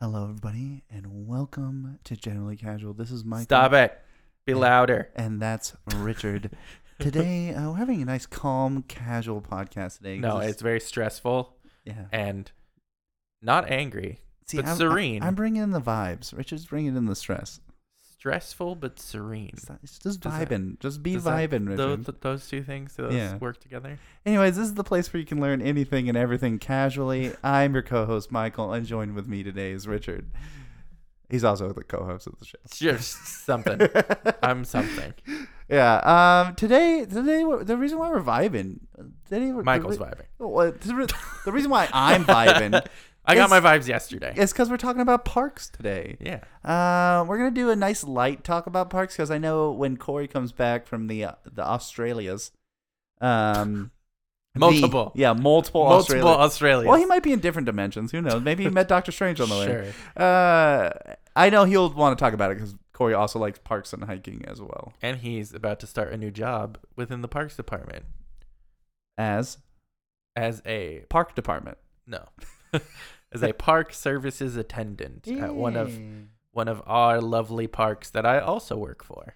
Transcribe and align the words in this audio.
Hello, 0.00 0.22
everybody, 0.22 0.84
and 0.88 1.26
welcome 1.26 1.98
to 2.04 2.14
Generally 2.14 2.58
Casual. 2.58 2.94
This 2.94 3.10
is 3.10 3.24
Michael. 3.24 3.46
Stop 3.46 3.72
it. 3.72 4.00
Be 4.46 4.54
louder. 4.54 5.08
And 5.16 5.42
that's 5.42 5.74
Richard. 5.96 6.56
today, 7.00 7.52
uh, 7.52 7.70
we're 7.70 7.78
having 7.78 8.00
a 8.02 8.04
nice, 8.04 8.24
calm, 8.24 8.84
casual 8.86 9.40
podcast 9.40 9.96
today. 9.96 10.20
No, 10.20 10.38
it's 10.38 10.62
very 10.62 10.78
stressful 10.78 11.56
yeah. 11.84 12.04
and 12.12 12.48
not 13.42 13.68
angry. 13.68 14.20
See, 14.46 14.58
but 14.58 14.66
I'm, 14.66 14.76
serene. 14.76 15.24
I'm 15.24 15.34
bringing 15.34 15.64
in 15.64 15.72
the 15.72 15.80
vibes. 15.80 16.32
Richard's 16.32 16.66
bringing 16.66 16.94
in 16.94 17.06
the 17.06 17.16
stress. 17.16 17.58
Stressful 18.18 18.74
but 18.74 18.98
serene. 18.98 19.52
It's, 19.82 19.98
just 20.00 20.20
Does 20.20 20.32
that- 20.38 20.48
vibing. 20.48 20.80
just 20.80 21.04
be 21.04 21.14
vibing, 21.14 21.68
Richard. 21.68 22.04
Those, 22.04 22.14
those 22.20 22.48
two 22.48 22.62
things, 22.64 22.96
those 22.96 23.14
Yeah. 23.14 23.36
work 23.36 23.60
together? 23.60 23.96
Anyways, 24.26 24.56
this 24.56 24.66
is 24.66 24.74
the 24.74 24.82
place 24.82 25.12
where 25.12 25.20
you 25.20 25.26
can 25.26 25.40
learn 25.40 25.62
anything 25.62 26.08
and 26.08 26.18
everything 26.18 26.58
casually. 26.58 27.32
I'm 27.44 27.74
your 27.74 27.82
co-host 27.84 28.32
Michael, 28.32 28.72
and 28.72 28.84
joined 28.84 29.14
with 29.14 29.28
me 29.28 29.44
today 29.44 29.70
is 29.70 29.86
Richard. 29.86 30.30
He's 31.30 31.44
also 31.44 31.72
the 31.72 31.84
co-host 31.84 32.26
of 32.26 32.38
the 32.40 32.44
show. 32.44 32.58
Just 32.72 33.24
something. 33.44 33.88
I'm 34.42 34.64
something. 34.64 35.14
Yeah. 35.68 35.98
Um. 36.48 36.54
Today, 36.56 37.04
today, 37.04 37.44
the 37.62 37.76
reason 37.76 37.98
why 37.98 38.10
we're 38.10 38.22
vibing, 38.22 38.80
today, 39.28 39.52
we're- 39.52 39.62
Michael's 39.62 39.98
the, 39.98 40.06
vibing. 40.06 40.24
Well, 40.38 40.72
the 41.44 41.52
reason 41.52 41.70
why 41.70 41.88
I'm 41.92 42.24
vibing 42.24 42.84
I 43.28 43.34
got 43.34 43.50
my 43.50 43.60
vibes 43.60 43.86
yesterday. 43.86 44.32
It's 44.36 44.52
because 44.52 44.70
we're 44.70 44.76
talking 44.78 45.02
about 45.02 45.24
parks 45.24 45.68
today. 45.68 46.16
Yeah. 46.20 46.40
Uh, 46.64 47.24
we're 47.26 47.38
gonna 47.38 47.50
do 47.50 47.70
a 47.70 47.76
nice 47.76 48.02
light 48.02 48.42
talk 48.44 48.66
about 48.66 48.90
parks 48.90 49.14
because 49.16 49.30
I 49.30 49.38
know 49.38 49.70
when 49.70 49.96
Corey 49.96 50.26
comes 50.26 50.50
back 50.52 50.86
from 50.86 51.06
the 51.08 51.24
uh, 51.24 51.32
the 51.44 51.62
Australias, 51.62 52.52
um, 53.20 53.90
the- 54.54 54.60
Multiple. 54.60 55.12
yeah, 55.14 55.32
multiple, 55.34 55.84
Multiple 55.84 56.26
Australia- 56.26 56.38
Australians. 56.44 56.88
Well, 56.88 56.98
he 56.98 57.04
might 57.04 57.22
be 57.22 57.32
in 57.32 57.40
different 57.40 57.66
dimensions. 57.66 58.10
Who 58.12 58.20
knows? 58.22 58.42
Maybe 58.42 58.64
he 58.64 58.70
met 58.70 58.88
Doctor 58.88 59.12
Strange 59.12 59.40
on 59.40 59.48
the 59.50 59.56
way. 59.56 59.66
Sure. 60.16 60.24
Uh, 60.24 60.90
I 61.36 61.50
know 61.50 61.64
he'll 61.64 61.90
want 61.92 62.18
to 62.18 62.22
talk 62.24 62.32
about 62.34 62.50
it 62.50 62.54
because 62.56 62.74
Corey 62.92 63.14
also 63.14 63.38
likes 63.38 63.60
parks 63.60 63.92
and 63.92 64.02
hiking 64.02 64.44
as 64.48 64.60
well 64.60 64.92
And 65.02 65.18
he's 65.18 65.54
about 65.54 65.78
to 65.80 65.86
start 65.86 66.12
a 66.12 66.16
new 66.16 66.32
job 66.32 66.78
within 66.96 67.20
the 67.22 67.28
Parks 67.28 67.54
Department 67.56 68.06
as 69.16 69.58
as 70.34 70.62
a 70.66 71.04
park 71.08 71.34
department. 71.34 71.78
no, 72.06 72.24
as 73.32 73.42
a 73.42 73.52
park 73.52 73.92
services 73.92 74.56
attendant 74.56 75.28
at 75.28 75.54
one 75.54 75.76
of 75.76 75.98
one 76.52 76.68
of 76.68 76.82
our 76.86 77.20
lovely 77.20 77.66
parks 77.66 78.10
that 78.10 78.24
I 78.26 78.40
also 78.40 78.76
work 78.76 79.04
for. 79.04 79.34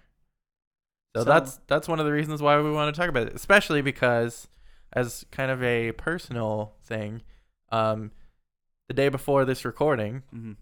So, 1.15 1.21
So- 1.21 1.25
that's 1.25 1.59
that's 1.67 1.87
one 1.87 1.99
of 1.99 2.05
the 2.05 2.11
reasons 2.11 2.41
why 2.41 2.59
we 2.61 2.71
want 2.71 2.93
to 2.93 2.99
talk 2.99 3.09
about 3.09 3.27
it, 3.27 3.33
especially 3.33 3.81
because 3.81 4.47
as 4.93 5.25
kind 5.31 5.49
of 5.51 5.61
a 5.63 5.91
personal 5.93 6.75
thing, 6.83 7.21
um, 7.71 8.11
the 8.87 8.93
day 8.93 9.09
before 9.09 9.45
this 9.45 9.63
recording, 9.65 10.23
Mhm. 10.33 10.57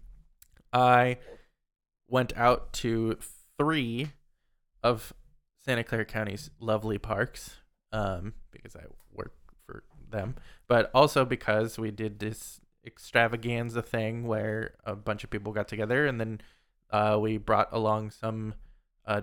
I 0.72 1.18
went 2.08 2.36
out 2.36 2.72
to 2.74 3.16
three 3.58 4.12
of 4.82 5.12
Santa 5.64 5.84
Clara 5.84 6.04
County's 6.04 6.50
lovely 6.60 6.98
parks 6.98 7.56
um, 7.92 8.34
because 8.50 8.74
I 8.74 8.84
work 9.10 9.34
for 9.66 9.84
them, 10.08 10.34
but 10.66 10.90
also 10.94 11.24
because 11.26 11.78
we 11.78 11.90
did 11.90 12.18
this 12.20 12.60
extravaganza 12.86 13.82
thing 13.82 14.26
where 14.26 14.74
a 14.84 14.94
bunch 14.96 15.24
of 15.24 15.30
people 15.30 15.52
got 15.52 15.68
together 15.68 16.06
and 16.06 16.20
then 16.20 16.40
uh, 16.90 17.18
we 17.20 17.38
brought 17.38 17.68
along 17.72 18.10
some 18.10 18.54
uh, 19.06 19.20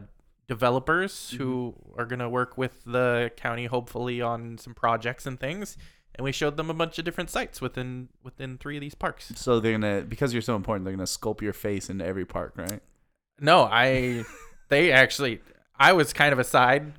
developers 0.48 1.32
who 1.32 1.76
are 1.98 2.06
going 2.06 2.20
to 2.20 2.30
work 2.30 2.58
with 2.58 2.84
the 2.86 3.32
county 3.38 3.66
hopefully 3.66 4.22
on 4.22 4.58
some 4.58 4.74
projects 4.74 5.26
and 5.26 5.40
things 5.40 5.78
and 6.16 6.24
we 6.26 6.32
showed 6.32 6.58
them 6.58 6.70
a 6.70 6.74
bunch 6.74 7.00
of 7.00 7.06
different 7.06 7.30
sites 7.30 7.62
within 7.62 8.10
within 8.24 8.58
three 8.58 8.76
of 8.76 8.82
these 8.82 8.96
parks 8.96 9.32
So 9.36 9.60
they're 9.60 9.72
gonna 9.72 10.02
because 10.02 10.34
you're 10.34 10.42
so 10.42 10.56
important. 10.56 10.84
They're 10.86 10.94
gonna 10.94 11.06
sculpt 11.06 11.42
your 11.42 11.54
face 11.54 11.90
into 11.90 12.06
every 12.06 12.26
park, 12.26 12.56
right? 12.58 12.82
No, 13.40 13.64
I 13.64 14.26
they 14.70 14.92
actually 14.92 15.42
I 15.78 15.94
was 15.94 16.12
kind 16.12 16.34
of 16.34 16.40
aside 16.40 16.94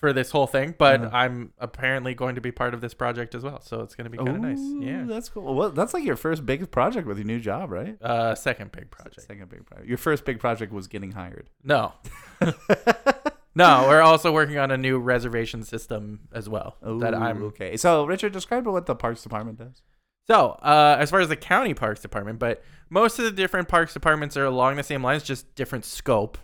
for 0.00 0.12
this 0.14 0.30
whole 0.30 0.46
thing, 0.46 0.74
but 0.78 1.00
Uh-huh. 1.02 1.10
I'm 1.12 1.52
apparently 1.58 2.14
going 2.14 2.34
to 2.36 2.40
be 2.40 2.50
part 2.50 2.72
of 2.74 2.80
this 2.80 2.94
project 2.94 3.34
as 3.34 3.42
well. 3.42 3.60
So 3.60 3.80
it's 3.82 3.94
going 3.94 4.06
to 4.06 4.10
be 4.10 4.16
kind 4.16 4.28
of 4.30 4.40
nice. 4.40 4.58
Yeah. 4.80 5.04
that's 5.06 5.28
cool. 5.28 5.54
Well, 5.54 5.70
that's 5.70 5.92
like 5.94 6.04
your 6.04 6.16
first 6.16 6.44
big 6.46 6.70
project 6.70 7.06
with 7.06 7.18
your 7.18 7.26
new 7.26 7.38
job, 7.38 7.70
right? 7.70 8.00
Uh 8.02 8.34
second 8.34 8.72
big 8.72 8.90
project. 8.90 9.20
Second 9.22 9.48
big 9.50 9.66
project. 9.66 9.86
Your 9.88 9.98
first 9.98 10.24
big 10.24 10.40
project 10.40 10.72
was 10.72 10.88
getting 10.88 11.12
hired. 11.12 11.50
No. 11.62 11.92
no, 13.54 13.86
we're 13.88 14.00
also 14.00 14.32
working 14.32 14.58
on 14.58 14.70
a 14.70 14.76
new 14.78 14.98
reservation 14.98 15.62
system 15.64 16.20
as 16.32 16.48
well 16.48 16.76
that 16.82 17.14
I'm 17.14 17.42
okay. 17.44 17.76
So 17.76 18.04
Richard, 18.06 18.32
describe 18.32 18.66
what 18.66 18.86
the 18.86 18.94
parks 18.94 19.22
department 19.22 19.58
does. 19.58 19.82
So, 20.28 20.50
uh, 20.62 20.96
as 20.98 21.10
far 21.10 21.20
as 21.20 21.28
the 21.28 21.34
county 21.36 21.74
parks 21.74 22.00
department, 22.00 22.38
but 22.38 22.62
most 22.88 23.18
of 23.18 23.24
the 23.24 23.32
different 23.32 23.68
parks 23.68 23.92
departments 23.92 24.36
are 24.36 24.44
along 24.44 24.76
the 24.76 24.82
same 24.84 25.02
lines, 25.02 25.24
just 25.24 25.54
different 25.56 25.84
scope. 25.84 26.38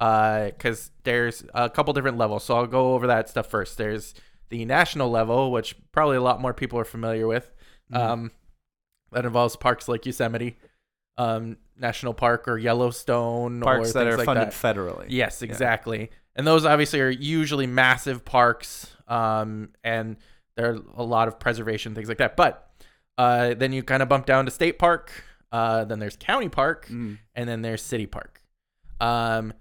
Because 0.00 0.90
there's 1.04 1.44
a 1.54 1.68
couple 1.68 1.92
different 1.92 2.16
levels. 2.16 2.42
So 2.44 2.56
I'll 2.56 2.66
go 2.66 2.94
over 2.94 3.06
that 3.08 3.28
stuff 3.28 3.46
first. 3.48 3.76
There's 3.76 4.14
the 4.48 4.64
national 4.64 5.10
level, 5.10 5.52
which 5.52 5.76
probably 5.92 6.16
a 6.16 6.22
lot 6.22 6.40
more 6.40 6.54
people 6.54 6.78
are 6.78 6.84
familiar 6.86 7.26
with. 7.26 7.52
Mhm. 7.92 7.96
Um, 7.98 8.30
that 9.12 9.24
involves 9.26 9.56
parks 9.56 9.88
like 9.88 10.06
Yosemite, 10.06 10.56
um, 11.18 11.58
National 11.76 12.14
Park, 12.14 12.48
or 12.48 12.56
Yellowstone, 12.58 13.60
Parks 13.60 13.90
or 13.90 13.92
that 13.92 14.06
are 14.06 14.16
like 14.16 14.24
funded 14.24 14.48
that. 14.48 14.54
federally. 14.54 15.06
Yes, 15.08 15.42
exactly. 15.42 16.10
And 16.34 16.46
those 16.46 16.64
obviously 16.64 17.00
are 17.00 17.10
usually 17.10 17.66
massive 17.66 18.24
parks, 18.24 18.96
um, 19.08 19.70
and 19.84 20.16
there 20.56 20.70
are 20.72 20.78
a 20.96 21.02
lot 21.02 21.28
of 21.28 21.38
preservation 21.38 21.94
things 21.94 22.08
like 22.08 22.18
that. 22.18 22.36
But 22.36 22.70
uh, 23.18 23.52
then 23.54 23.72
you 23.72 23.82
kind 23.82 24.02
of 24.02 24.08
bump 24.08 24.24
down 24.24 24.46
to 24.46 24.50
state 24.50 24.78
park. 24.78 25.12
Uh, 25.52 25.84
then 25.84 25.98
there's 25.98 26.16
county 26.16 26.48
park, 26.48 26.86
Mm. 26.88 27.18
and 27.34 27.48
then 27.48 27.60
there's 27.62 27.82
city 27.82 28.06
park. 28.06 28.40
Um, 29.00 29.52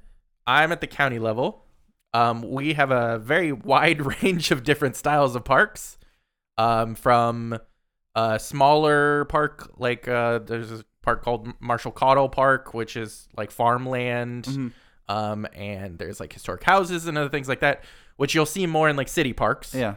I'm 0.49 0.71
at 0.71 0.81
the 0.81 0.87
county 0.87 1.19
level. 1.19 1.63
Um, 2.13 2.41
we 2.41 2.73
have 2.73 2.91
a 2.91 3.19
very 3.19 3.51
wide 3.73 4.01
range 4.23 4.51
of 4.51 4.63
different 4.63 4.95
styles 4.95 5.35
of 5.35 5.43
parks, 5.45 5.97
um, 6.57 6.95
from 6.95 7.57
a 8.15 8.39
smaller 8.39 9.25
park 9.25 9.71
like 9.77 10.07
uh, 10.07 10.39
there's 10.39 10.71
a 10.71 10.83
park 11.03 11.23
called 11.23 11.47
Martial 11.59 11.91
Cottle 11.91 12.27
Park, 12.29 12.73
which 12.73 12.97
is 12.97 13.27
like 13.37 13.51
farmland 13.51 14.45
Mhm. 14.45 14.71
um, 15.07 15.47
and 15.53 15.97
there's 15.97 16.19
like 16.19 16.33
historic 16.33 16.63
houses 16.63 17.05
and 17.05 17.17
other 17.17 17.29
things 17.29 17.47
like 17.47 17.59
that, 17.61 17.83
which 18.17 18.33
you'll 18.35 18.45
see 18.45 18.65
more 18.65 18.89
in 18.89 18.95
like 18.95 19.07
city 19.07 19.31
parks. 19.33 19.73
Yeah. 19.75 19.95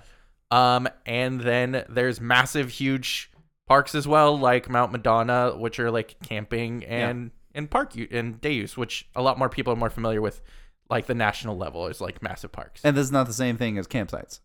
Um, 0.51 0.87
and 1.07 1.41
then 1.41 1.85
there's 1.89 2.21
massive, 2.21 2.69
huge 2.71 3.31
parks 3.67 3.95
as 3.95 4.07
well, 4.07 4.39
like 4.39 4.69
Mount 4.69 4.93
Madonna, 4.93 5.57
which 5.57 5.81
are 5.81 5.91
like 5.91 6.17
camping 6.23 6.85
and 6.85 7.31
and 7.55 7.71
park 7.71 7.95
and 8.11 8.41
day 8.41 8.53
use, 8.53 8.77
which 8.77 9.09
a 9.15 9.23
lot 9.23 9.39
more 9.39 9.49
people 9.49 9.73
are 9.73 9.77
more 9.77 9.91
familiar 9.91 10.21
with. 10.21 10.41
Like 10.91 11.07
the 11.07 11.15
national 11.15 11.57
level 11.57 11.87
is 11.87 12.01
like 12.01 12.23
massive 12.23 12.53
parks. 12.53 12.83
And 12.85 12.97
this 12.97 13.05
is 13.05 13.13
not 13.13 13.27
the 13.27 13.33
same 13.33 13.57
thing 13.57 13.79
as 13.79 13.87
campsites. 13.87 14.41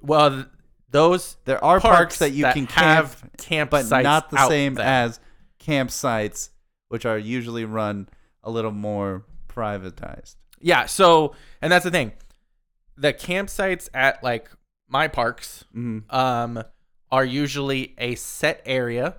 Well, 0.00 0.30
th- 0.30 0.46
those 0.90 1.36
There 1.44 1.62
are 1.62 1.80
parks, 1.80 2.18
that 2.18 2.30
you 2.32 2.44
can 2.44 2.66
have 2.66 3.20
camp, 3.38 3.70
campsites, 3.72 3.90
but 3.90 4.02
not 4.02 4.30
the 4.30 4.48
same 4.48 4.74
there. 4.74 4.86
as 4.86 5.20
campsites, 5.60 6.50
which 6.88 7.04
are 7.06 7.18
usually 7.18 7.64
run 7.64 8.08
a 8.42 8.50
little 8.50 8.70
more 8.72 9.24
privatized. 9.48 10.36
Yeah. 10.60 10.86
So, 10.86 11.34
and 11.60 11.72
that's 11.72 11.84
the 11.84 11.90
thing, 11.90 12.12
the 12.96 13.12
campsites 13.12 13.88
at 13.94 14.22
like 14.22 14.50
my 14.88 15.08
parks 15.08 15.64
Mm. 15.74 16.12
um, 16.12 16.62
are 17.10 17.24
usually 17.24 17.94
a 17.98 18.14
set 18.14 18.62
area 18.64 19.16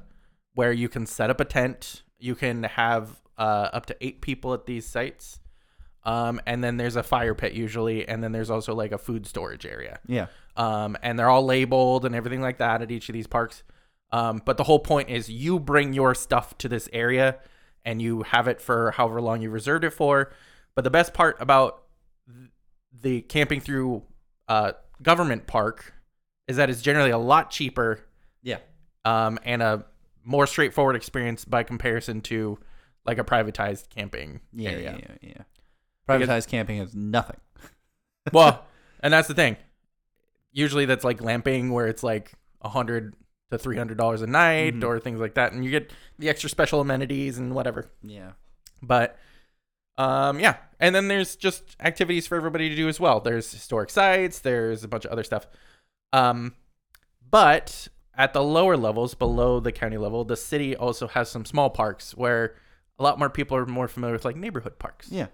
where 0.54 0.72
you 0.72 0.90
can 0.90 1.06
set 1.06 1.30
up 1.30 1.40
a 1.40 1.46
tent. 1.46 2.04
You 2.20 2.36
can 2.36 2.64
have 2.64 3.22
uh, 3.38 3.70
up 3.74 3.86
to 3.88 3.96
eight 4.02 4.22
people 4.22 4.54
at 4.54 4.66
these 4.66 4.86
sites. 4.86 5.40
Um, 6.06 6.42
and 6.46 6.62
then 6.64 6.76
there's 6.78 6.98
a 6.98 7.04
fire 7.04 7.34
pit 7.34 7.54
usually, 7.54 8.06
and 8.08 8.22
then 8.22 8.32
there's 8.34 8.50
also 8.50 8.76
like 8.76 8.92
a 8.92 8.98
food 8.98 9.26
storage 9.26 9.66
area. 9.66 10.00
Yeah. 10.06 10.28
Um, 10.58 10.98
and 11.02 11.18
they're 11.18 11.30
all 11.30 11.46
labeled 11.46 12.06
and 12.06 12.14
everything 12.14 12.42
like 12.42 12.58
that 12.58 12.82
at 12.82 12.92
each 12.92 13.08
of 13.10 13.14
these 13.14 13.28
parks. 13.28 13.64
Um, 14.12 14.42
but 14.46 14.58
the 14.58 14.64
whole 14.66 14.80
point 14.80 15.10
is 15.10 15.30
you 15.30 15.60
bring 15.60 15.94
your 15.94 16.14
stuff 16.14 16.58
to 16.60 16.68
this 16.70 16.88
area 16.94 17.38
and 17.86 18.02
you 18.02 18.24
have 18.24 18.48
it 18.48 18.62
for 18.62 18.92
however 18.92 19.22
long 19.22 19.42
you 19.42 19.50
reserved 19.50 19.84
it 19.86 19.92
for. 19.92 20.32
But 20.76 20.84
the 20.84 20.90
best 20.92 21.14
part 21.14 21.38
about 21.40 21.84
the 23.02 23.22
camping 23.22 23.60
through 23.62 24.04
uh, 24.48 24.74
government 25.02 25.48
park 25.48 25.94
is 26.48 26.58
that 26.58 26.70
it's 26.70 26.82
generally 26.82 27.12
a 27.12 27.18
lot 27.18 27.50
cheaper 27.50 28.00
Yeah. 28.42 28.58
um, 29.06 29.40
and 29.44 29.62
a 29.64 29.86
more 30.24 30.46
straightforward 30.48 30.96
experience 30.96 31.46
by 31.46 31.64
comparison 31.64 32.22
to 32.22 32.60
like 33.06 33.18
a 33.18 33.24
privatized 33.24 33.90
camping 33.90 34.42
Yeah. 34.54 34.70
area. 34.72 34.98
Yeah. 35.00 35.16
Yeah. 35.22 35.30
yeah. 35.38 35.44
Privatized 36.08 36.48
camping 36.48 36.78
is 36.80 36.94
nothing. 36.96 37.38
well, 38.34 38.66
and 39.02 39.14
that's 39.14 39.28
the 39.28 39.34
thing. 39.34 39.58
Usually 40.52 40.86
that's 40.86 41.04
like 41.04 41.18
glamping 41.18 41.72
where 41.72 41.88
it's 41.88 42.04
like 42.04 42.34
a 42.62 42.70
hundred 42.70 43.16
to 43.52 43.58
three 43.58 43.78
hundred 43.78 43.98
dollars 43.98 44.22
a 44.22 44.28
night 44.28 44.76
Mhm. 44.76 44.84
or 44.84 45.00
things 45.00 45.20
like 45.20 45.36
that, 45.36 45.52
and 45.54 45.64
you 45.66 45.72
get 45.72 45.92
the 46.20 46.30
extra 46.30 46.50
special 46.50 46.80
amenities 46.82 47.38
and 47.38 47.54
whatever. 47.56 47.90
Yeah. 48.02 48.32
But 48.82 49.18
um, 49.98 50.40
yeah, 50.40 50.58
and 50.80 50.94
then 50.96 51.08
there's 51.08 51.36
just 51.36 51.76
activities 51.80 52.26
for 52.28 52.36
everybody 52.36 52.68
to 52.70 52.76
do 52.76 52.88
as 52.90 53.00
well. 53.00 53.20
There's 53.20 53.52
historic 53.52 53.90
sites. 53.90 54.40
There's 54.40 54.84
a 54.84 54.88
bunch 54.88 55.06
of 55.06 55.12
other 55.12 55.24
stuff. 55.24 55.46
Um, 56.12 56.56
but 57.30 57.88
at 58.16 58.34
the 58.34 58.44
lower 58.44 58.76
levels, 58.78 59.14
below 59.16 59.60
the 59.60 59.72
county 59.72 59.98
level, 59.98 60.24
the 60.24 60.36
city 60.38 60.76
also 60.76 61.08
has 61.08 61.30
some 61.30 61.46
small 61.46 61.70
parks 61.70 62.16
where 62.16 62.56
a 63.04 63.06
lot 63.06 63.20
more 63.20 63.30
people 63.30 63.58
are 63.58 63.66
more 63.66 63.88
familiar 63.90 64.14
with 64.14 64.24
like 64.26 64.36
neighborhood 64.38 64.80
parks. 64.80 65.10
Yeah. 65.12 65.28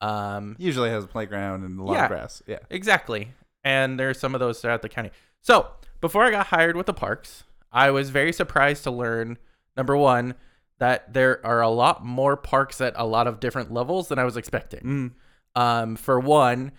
Um, 0.00 0.56
Usually 0.58 0.90
has 0.90 1.04
a 1.04 1.08
playground 1.08 1.64
and 1.64 1.78
a 1.78 1.82
lot 1.82 1.94
Yeah. 1.94 2.04
of 2.04 2.08
grass. 2.10 2.42
Yeah. 2.46 2.58
Exactly. 2.70 3.32
And 3.64 3.98
there's 3.98 4.18
some 4.18 4.34
of 4.34 4.40
those 4.40 4.60
throughout 4.60 4.82
the 4.82 4.88
county. 4.88 5.10
So 5.40 5.68
before 6.00 6.24
I 6.24 6.30
got 6.30 6.46
hired 6.48 6.76
with 6.76 6.86
the 6.86 6.94
parks, 6.94 7.44
I 7.72 7.90
was 7.90 8.10
very 8.10 8.32
surprised 8.32 8.84
to 8.84 8.90
learn 8.90 9.38
number 9.76 9.96
one, 9.96 10.34
that 10.78 11.12
there 11.12 11.44
are 11.44 11.60
a 11.60 11.68
lot 11.68 12.04
more 12.04 12.36
parks 12.36 12.80
at 12.80 12.92
a 12.96 13.04
lot 13.04 13.26
of 13.26 13.40
different 13.40 13.72
levels 13.72 14.08
than 14.08 14.18
I 14.18 14.24
was 14.24 14.36
expecting. 14.36 14.80
Mm. 14.80 15.60
Um, 15.60 15.96
for 15.96 16.18
one, 16.20 16.72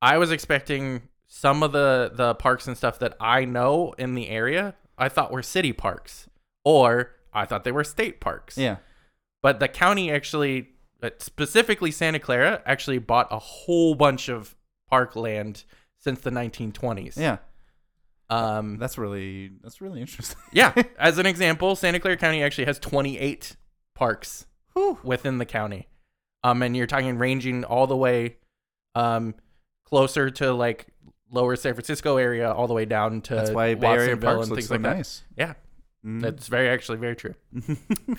I 0.00 0.18
was 0.18 0.30
expecting 0.30 1.02
some 1.26 1.62
of 1.62 1.72
the 1.72 2.10
the 2.14 2.34
parks 2.36 2.66
and 2.66 2.76
stuff 2.76 2.98
that 3.00 3.16
I 3.20 3.44
know 3.44 3.92
in 3.98 4.14
the 4.14 4.28
area, 4.28 4.74
I 4.98 5.08
thought 5.08 5.30
were 5.32 5.42
city 5.42 5.72
parks, 5.72 6.28
or 6.64 7.12
I 7.32 7.44
thought 7.44 7.64
they 7.64 7.72
were 7.72 7.84
state 7.84 8.20
parks. 8.20 8.56
Yeah. 8.58 8.76
But 9.42 9.60
the 9.60 9.68
county 9.68 10.10
actually, 10.10 10.68
uh, 11.02 11.10
specifically 11.18 11.90
Santa 11.90 12.18
Clara, 12.18 12.62
actually 12.66 12.98
bought 12.98 13.28
a 13.30 13.38
whole 13.38 13.94
bunch 13.94 14.28
of 14.28 14.54
parkland 14.88 15.64
since 15.98 16.20
the 16.20 16.30
1920s. 16.30 17.16
Yeah. 17.16 17.38
Um, 18.28 18.76
That's 18.78 18.96
really 18.96 19.50
that's 19.62 19.80
really 19.80 20.00
interesting. 20.00 20.38
yeah. 20.52 20.72
As 20.98 21.18
an 21.18 21.26
example, 21.26 21.74
Santa 21.74 21.98
Clara 21.98 22.16
County 22.16 22.42
actually 22.44 22.66
has 22.66 22.78
28 22.78 23.56
parks 23.94 24.46
Whew. 24.74 24.98
within 25.02 25.38
the 25.38 25.44
county. 25.44 25.88
Um, 26.44 26.62
and 26.62 26.76
you're 26.76 26.86
talking 26.86 27.18
ranging 27.18 27.64
all 27.64 27.86
the 27.88 27.96
way, 27.96 28.36
um, 28.94 29.34
closer 29.84 30.30
to 30.30 30.52
like 30.52 30.86
lower 31.30 31.56
San 31.56 31.74
Francisco 31.74 32.16
area, 32.18 32.50
all 32.52 32.66
the 32.68 32.72
way 32.74 32.84
down 32.84 33.20
to 33.22 33.34
That's 33.34 33.50
why 33.50 33.74
Bay 33.74 33.88
Area 33.88 34.16
parks 34.16 34.42
and 34.42 34.50
look 34.50 34.58
things 34.58 34.68
so 34.68 34.74
like 34.74 34.82
that. 34.82 34.96
nice. 34.96 35.22
Yeah, 35.36 35.54
Mm. 36.06 36.20
that's 36.22 36.46
very 36.46 36.68
actually 36.70 36.98
very 36.98 37.16
true. 37.16 37.34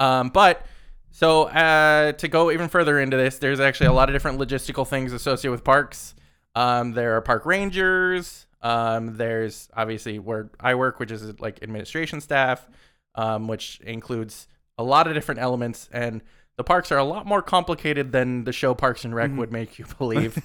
Um, 0.00 0.28
but 0.30 0.66
so 1.10 1.44
uh, 1.44 2.12
to 2.12 2.28
go 2.28 2.50
even 2.50 2.68
further 2.68 3.00
into 3.00 3.16
this, 3.16 3.38
there's 3.38 3.60
actually 3.60 3.86
a 3.86 3.92
lot 3.92 4.08
of 4.08 4.14
different 4.14 4.38
logistical 4.38 4.86
things 4.86 5.12
associated 5.12 5.52
with 5.52 5.64
parks. 5.64 6.14
Um, 6.54 6.92
there 6.92 7.16
are 7.16 7.20
park 7.22 7.46
rangers. 7.46 8.46
Um, 8.62 9.16
there's 9.16 9.68
obviously 9.74 10.18
where 10.18 10.50
I 10.60 10.74
work, 10.74 10.98
which 10.98 11.10
is 11.10 11.38
like 11.40 11.62
administration 11.62 12.20
staff, 12.20 12.68
um, 13.14 13.48
which 13.48 13.80
includes 13.80 14.48
a 14.78 14.82
lot 14.82 15.06
of 15.06 15.14
different 15.14 15.40
elements. 15.40 15.88
And 15.92 16.22
the 16.56 16.64
parks 16.64 16.90
are 16.92 16.98
a 16.98 17.04
lot 17.04 17.26
more 17.26 17.42
complicated 17.42 18.12
than 18.12 18.44
the 18.44 18.52
show 18.52 18.74
Parks 18.74 19.04
and 19.04 19.14
Rec 19.14 19.30
Mhm. 19.30 19.36
would 19.38 19.52
make 19.52 19.78
you 19.78 19.84
believe. 19.98 20.38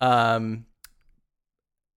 um, 0.00 0.66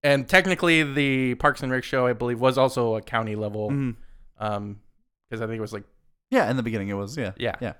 and 0.02 0.26
technically, 0.28 0.82
the 0.82 1.34
Parks 1.34 1.62
and 1.62 1.70
Rec 1.70 1.84
show, 1.84 2.06
I 2.06 2.12
believe, 2.14 2.40
was 2.40 2.56
also 2.56 2.94
a 2.96 3.02
county 3.02 3.34
level. 3.36 3.70
Mhm. 3.70 3.96
Um, 4.38 4.80
because 5.28 5.42
I 5.42 5.46
think 5.46 5.58
it 5.58 5.60
was 5.62 5.72
like 5.72 5.84
Yeah, 6.30 6.50
in 6.50 6.56
the 6.56 6.62
beginning 6.62 6.88
it 6.88 6.94
was. 6.94 7.16
Yeah. 7.16 7.32
yeah. 7.36 7.56
Yeah. 7.60 7.72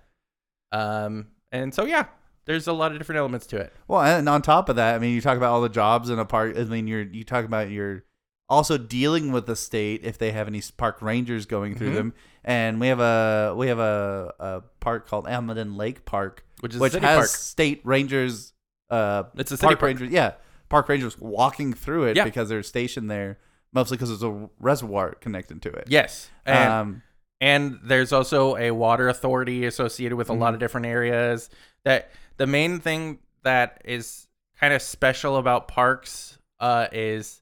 Um, 0.72 1.28
and 1.52 1.74
so 1.74 1.84
yeah, 1.84 2.06
there's 2.46 2.66
a 2.66 2.72
lot 2.72 2.92
of 2.92 2.98
different 2.98 3.18
elements 3.18 3.46
to 3.48 3.56
it. 3.58 3.72
Well, 3.88 4.02
and 4.02 4.28
on 4.28 4.42
top 4.42 4.68
of 4.68 4.76
that, 4.76 4.94
I 4.94 4.98
mean, 4.98 5.14
you 5.14 5.20
talk 5.20 5.36
about 5.36 5.52
all 5.52 5.60
the 5.60 5.68
jobs 5.68 6.10
in 6.10 6.18
a 6.18 6.24
park. 6.24 6.56
I 6.56 6.64
mean, 6.64 6.86
you're 6.86 7.02
you 7.02 7.24
talk 7.24 7.44
about 7.44 7.70
you're 7.70 8.04
also 8.48 8.76
dealing 8.78 9.30
with 9.32 9.46
the 9.46 9.56
state 9.56 10.00
if 10.04 10.18
they 10.18 10.32
have 10.32 10.48
any 10.48 10.60
park 10.76 11.00
rangers 11.02 11.46
going 11.46 11.74
through 11.76 11.92
Mhm. 11.92 11.94
them. 11.94 12.14
And 12.44 12.80
we 12.80 12.88
have 12.88 13.00
a 13.00 13.54
we 13.56 13.68
have 13.68 13.78
a, 13.78 14.32
a 14.38 14.62
park 14.80 15.06
called 15.06 15.26
Almaden 15.26 15.76
Lake 15.76 16.04
Park, 16.04 16.44
Which 16.60 16.74
is 16.74 16.80
which 16.80 16.94
has 16.94 17.00
park. 17.02 17.26
state 17.28 17.80
rangers. 17.84 18.52
Uh, 18.88 19.24
It's 19.36 19.52
a 19.52 19.56
city 19.56 19.66
park 19.68 19.78
park. 19.80 19.88
rangers. 19.88 20.10
Yeah, 20.10 20.32
park 20.68 20.88
rangers 20.88 21.18
walking 21.18 21.72
through 21.72 22.04
it 22.04 22.16
Yeah. 22.16 22.24
because 22.24 22.48
they're 22.48 22.62
stationed 22.62 23.10
there 23.10 23.38
mostly 23.72 23.96
because 23.96 24.08
there's 24.08 24.22
a 24.24 24.48
reservoir 24.58 25.14
connected 25.20 25.62
to 25.62 25.68
it. 25.70 25.84
Yes. 25.88 26.28
And, 26.44 26.72
um, 26.72 27.02
and 27.40 27.78
there's 27.82 28.12
also 28.12 28.56
a 28.56 28.70
water 28.70 29.08
authority 29.08 29.64
associated 29.64 30.16
with 30.16 30.28
a 30.28 30.32
lot 30.32 30.50
Mhm. 30.50 30.54
of 30.54 30.60
different 30.60 30.86
areas. 30.86 31.48
That 31.84 32.10
the 32.36 32.46
main 32.46 32.80
thing 32.80 33.18
that 33.42 33.80
is 33.84 34.26
kind 34.60 34.74
of 34.74 34.82
special 34.82 35.36
about 35.36 35.68
parks 35.68 36.38
uh, 36.60 36.88
is 36.92 37.40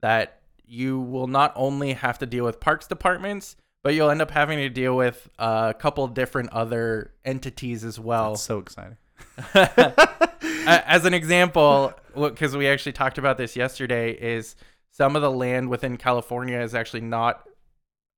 that 0.00 0.40
you 0.64 0.98
will 1.00 1.28
not 1.28 1.52
only 1.54 1.92
have 1.92 2.18
to 2.18 2.26
deal 2.26 2.44
with 2.44 2.58
parks 2.58 2.88
departments, 2.88 3.54
but 3.84 3.94
you'll 3.94 4.10
end 4.10 4.20
up 4.20 4.32
having 4.32 4.58
to 4.58 4.68
deal 4.68 4.96
with 4.96 5.28
a 5.38 5.72
couple 5.78 6.08
different 6.08 6.50
other 6.52 7.12
entities 7.24 7.84
as 7.84 8.00
well. 8.00 8.32
it's 8.32 8.42
so 8.42 8.58
exciting. 8.58 8.96
As 10.66 11.04
an 11.04 11.14
example, 11.14 11.92
because 12.14 12.56
we 12.56 12.66
actually 12.68 12.92
talked 12.92 13.18
about 13.18 13.38
this 13.38 13.54
yesterday, 13.54 14.10
is 14.12 14.56
some 14.90 15.14
of 15.14 15.22
the 15.22 15.30
land 15.30 15.68
within 15.68 15.96
California 15.96 16.58
is 16.58 16.74
actually 16.74 17.02
not 17.02 17.46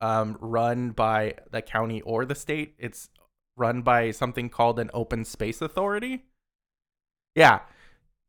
um, 0.00 0.36
run 0.40 0.90
by 0.90 1.34
the 1.50 1.62
county 1.62 2.00
or 2.02 2.24
the 2.24 2.34
state. 2.34 2.74
It's 2.78 3.08
run 3.56 3.82
by 3.82 4.10
something 4.10 4.48
called 4.48 4.78
an 4.78 4.90
open 4.94 5.24
space 5.24 5.60
authority. 5.60 6.24
Yeah. 7.34 7.60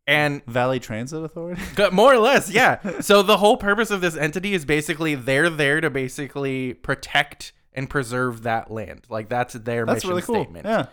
And 0.07 0.43
Valley 0.45 0.79
Transit 0.79 1.23
Authority. 1.23 1.61
More 1.91 2.13
or 2.13 2.17
less, 2.19 2.49
yeah. 2.49 2.99
so 3.01 3.21
the 3.21 3.37
whole 3.37 3.57
purpose 3.57 3.91
of 3.91 4.01
this 4.01 4.15
entity 4.15 4.53
is 4.53 4.65
basically 4.65 5.13
they're 5.13 5.51
there 5.51 5.81
to 5.81 5.89
basically 5.89 6.73
protect 6.73 7.53
and 7.73 7.89
preserve 7.89 8.43
that 8.43 8.71
land. 8.71 9.05
Like 9.09 9.29
that's 9.29 9.53
their 9.53 9.85
That's 9.85 9.97
mission 9.97 10.09
really 10.09 10.21
cool. 10.23 10.35
statement. 10.35 10.65
Yeah. 10.65 10.87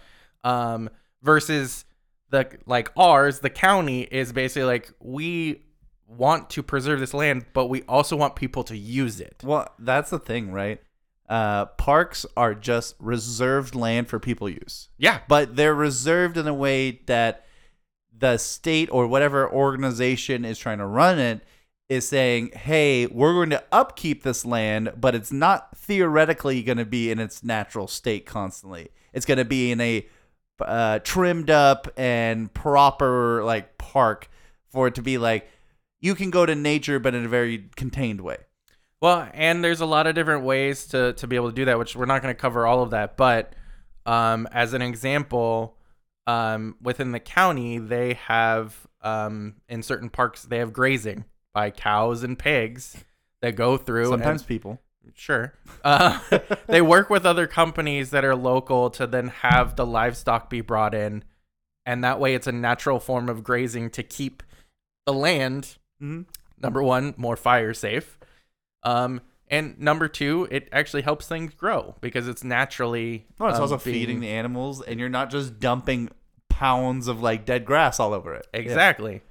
Um, 0.44 0.90
versus 1.22 1.84
the 2.30 2.48
like 2.66 2.90
ours, 2.96 3.40
the 3.40 3.50
county 3.50 4.02
is 4.02 4.32
basically 4.32 4.64
like 4.64 4.92
we 5.00 5.62
want 6.08 6.50
to 6.50 6.62
preserve 6.62 7.00
this 7.00 7.14
land, 7.14 7.46
but 7.52 7.66
we 7.66 7.82
also 7.82 8.16
want 8.16 8.36
people 8.36 8.62
to 8.64 8.76
use 8.76 9.20
it. 9.20 9.42
Well, 9.44 9.68
that's 9.78 10.10
the 10.10 10.18
thing, 10.18 10.52
right? 10.52 10.80
Uh, 11.28 11.66
parks 11.66 12.24
are 12.36 12.54
just 12.54 12.94
reserved 13.00 13.74
land 13.74 14.08
for 14.08 14.20
people 14.20 14.48
use, 14.48 14.88
Yeah. 14.98 15.20
but 15.28 15.56
they're 15.56 15.74
reserved 15.74 16.36
in 16.36 16.46
a 16.46 16.54
way 16.54 17.00
that 17.06 17.44
the 18.16 18.38
state 18.38 18.88
or 18.92 19.06
whatever 19.08 19.50
organization 19.50 20.44
is 20.44 20.58
trying 20.58 20.78
to 20.78 20.86
run 20.86 21.18
it 21.18 21.40
is 21.88 22.08
saying, 22.08 22.50
"Hey, 22.54 23.06
we're 23.06 23.32
going 23.32 23.50
to 23.50 23.62
upkeep 23.72 24.22
this 24.22 24.44
land, 24.44 24.92
but 24.96 25.14
it's 25.14 25.30
not 25.32 25.76
theoretically 25.76 26.62
going 26.62 26.78
to 26.78 26.84
be 26.86 27.10
in 27.10 27.18
its 27.18 27.42
natural 27.44 27.86
state 27.88 28.24
constantly. 28.26 28.88
It's 29.12 29.26
going 29.26 29.38
to 29.38 29.44
be 29.44 29.70
in 29.72 29.80
a 29.80 30.06
uh, 30.60 31.00
trimmed 31.00 31.50
up 31.50 31.86
and 31.96 32.52
proper 32.54 33.44
like 33.44 33.76
park 33.78 34.28
for 34.70 34.86
it 34.86 34.94
to 34.94 35.02
be 35.02 35.18
like 35.18 35.48
you 36.06 36.14
can 36.14 36.30
go 36.30 36.46
to 36.46 36.54
nature, 36.54 36.98
but 36.98 37.14
in 37.14 37.24
a 37.24 37.28
very 37.28 37.68
contained 37.76 38.20
way." 38.20 38.38
Well, 39.02 39.28
and 39.34 39.62
there's 39.62 39.80
a 39.82 39.86
lot 39.86 40.06
of 40.06 40.14
different 40.14 40.44
ways 40.44 40.86
to 40.88 41.12
to 41.14 41.26
be 41.26 41.36
able 41.36 41.50
to 41.50 41.54
do 41.54 41.64
that, 41.66 41.78
which 41.78 41.94
we're 41.96 42.06
not 42.06 42.22
going 42.22 42.34
to 42.34 42.40
cover 42.40 42.66
all 42.66 42.82
of 42.82 42.90
that. 42.90 43.16
But 43.16 43.52
um, 44.06 44.48
as 44.52 44.72
an 44.72 44.82
example, 44.82 45.76
um, 46.26 46.76
within 46.80 47.12
the 47.12 47.20
county, 47.20 47.78
they 47.78 48.14
have 48.14 48.86
um, 49.02 49.56
in 49.68 49.82
certain 49.82 50.08
parks 50.10 50.42
they 50.42 50.58
have 50.58 50.72
grazing 50.72 51.24
by 51.52 51.70
cows 51.70 52.22
and 52.22 52.38
pigs 52.38 52.96
that 53.42 53.56
go 53.56 53.76
through. 53.76 54.12
and- 54.12 54.22
Sometimes 54.22 54.42
people. 54.42 54.80
Sure. 55.14 55.52
Uh, 55.84 56.18
they 56.66 56.82
work 56.82 57.08
with 57.10 57.24
other 57.24 57.46
companies 57.46 58.10
that 58.10 58.24
are 58.24 58.34
local 58.34 58.90
to 58.90 59.06
then 59.06 59.28
have 59.28 59.76
the 59.76 59.86
livestock 59.86 60.50
be 60.50 60.60
brought 60.60 60.94
in. 60.94 61.22
And 61.86 62.02
that 62.02 62.18
way 62.18 62.34
it's 62.34 62.48
a 62.48 62.52
natural 62.52 62.98
form 62.98 63.28
of 63.28 63.44
grazing 63.44 63.90
to 63.90 64.02
keep 64.02 64.42
the 65.06 65.12
land, 65.12 65.76
Mm-hmm. 66.02 66.22
number 66.60 66.82
one, 66.82 67.14
more 67.16 67.36
fire 67.36 67.74
safe. 67.74 68.18
Um, 68.82 69.20
and 69.48 69.78
number 69.78 70.08
two, 70.08 70.48
it 70.50 70.68
actually 70.72 71.02
helps 71.02 71.26
things 71.26 71.54
grow 71.54 71.94
because 72.00 72.28
it's 72.28 72.42
naturally. 72.44 73.26
Well, 73.38 73.48
it's 73.50 73.56
um, 73.58 73.62
also 73.62 73.78
being- 73.78 73.94
feeding 73.94 74.20
the 74.20 74.28
animals, 74.28 74.82
and 74.82 74.98
you're 75.00 75.08
not 75.08 75.30
just 75.30 75.60
dumping 75.60 76.10
pounds 76.48 77.06
of 77.08 77.22
like 77.22 77.44
dead 77.44 77.64
grass 77.64 78.00
all 78.00 78.12
over 78.14 78.34
it. 78.34 78.46
Exactly. 78.52 79.22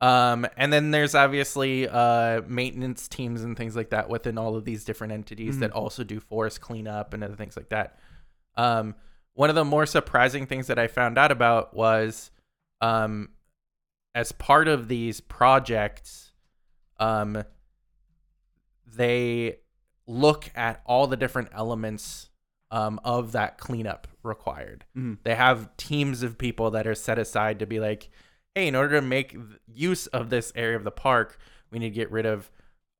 Um, 0.00 0.46
and 0.56 0.72
then 0.72 0.92
there's 0.92 1.14
obviously 1.14 1.86
uh, 1.86 2.40
maintenance 2.46 3.06
teams 3.06 3.42
and 3.42 3.54
things 3.56 3.76
like 3.76 3.90
that 3.90 4.08
within 4.08 4.38
all 4.38 4.56
of 4.56 4.64
these 4.64 4.82
different 4.84 5.12
entities 5.12 5.58
that 5.58 5.72
also 5.72 6.04
do 6.04 6.20
forest 6.20 6.62
cleanup 6.62 7.12
and 7.12 7.22
other 7.22 7.36
things 7.36 7.54
like 7.54 7.68
that. 7.68 7.98
Um, 8.56 8.94
one 9.34 9.50
of 9.50 9.56
the 9.56 9.64
more 9.64 9.84
surprising 9.84 10.46
things 10.46 10.68
that 10.68 10.78
I 10.78 10.86
found 10.86 11.18
out 11.18 11.30
about 11.30 11.74
was 11.74 12.30
um, 12.80 13.28
as 14.14 14.32
part 14.32 14.68
of 14.68 14.88
these 14.88 15.20
projects, 15.20 16.32
um, 16.98 17.44
they 18.86 19.58
look 20.06 20.50
at 20.54 20.80
all 20.84 21.06
the 21.06 21.16
different 21.16 21.48
elements 21.52 22.28
um, 22.72 23.00
of 23.04 23.32
that 23.32 23.58
cleanup 23.58 24.06
required. 24.22 24.84
Mhm. 24.96 25.18
They 25.24 25.34
have 25.34 25.76
teams 25.76 26.22
of 26.22 26.38
people 26.38 26.70
that 26.72 26.86
are 26.86 26.94
set 26.94 27.18
aside 27.18 27.58
to 27.58 27.66
be 27.66 27.80
like, 27.80 28.10
hey, 28.54 28.68
in 28.68 28.76
order 28.76 29.00
to 29.00 29.06
make 29.06 29.36
use 29.66 30.06
of 30.08 30.30
this 30.30 30.52
area 30.54 30.76
of 30.76 30.84
the 30.84 30.90
park, 30.92 31.38
we 31.70 31.78
need 31.78 31.90
to 31.90 31.94
get 31.94 32.10
rid 32.10 32.26
of 32.26 32.50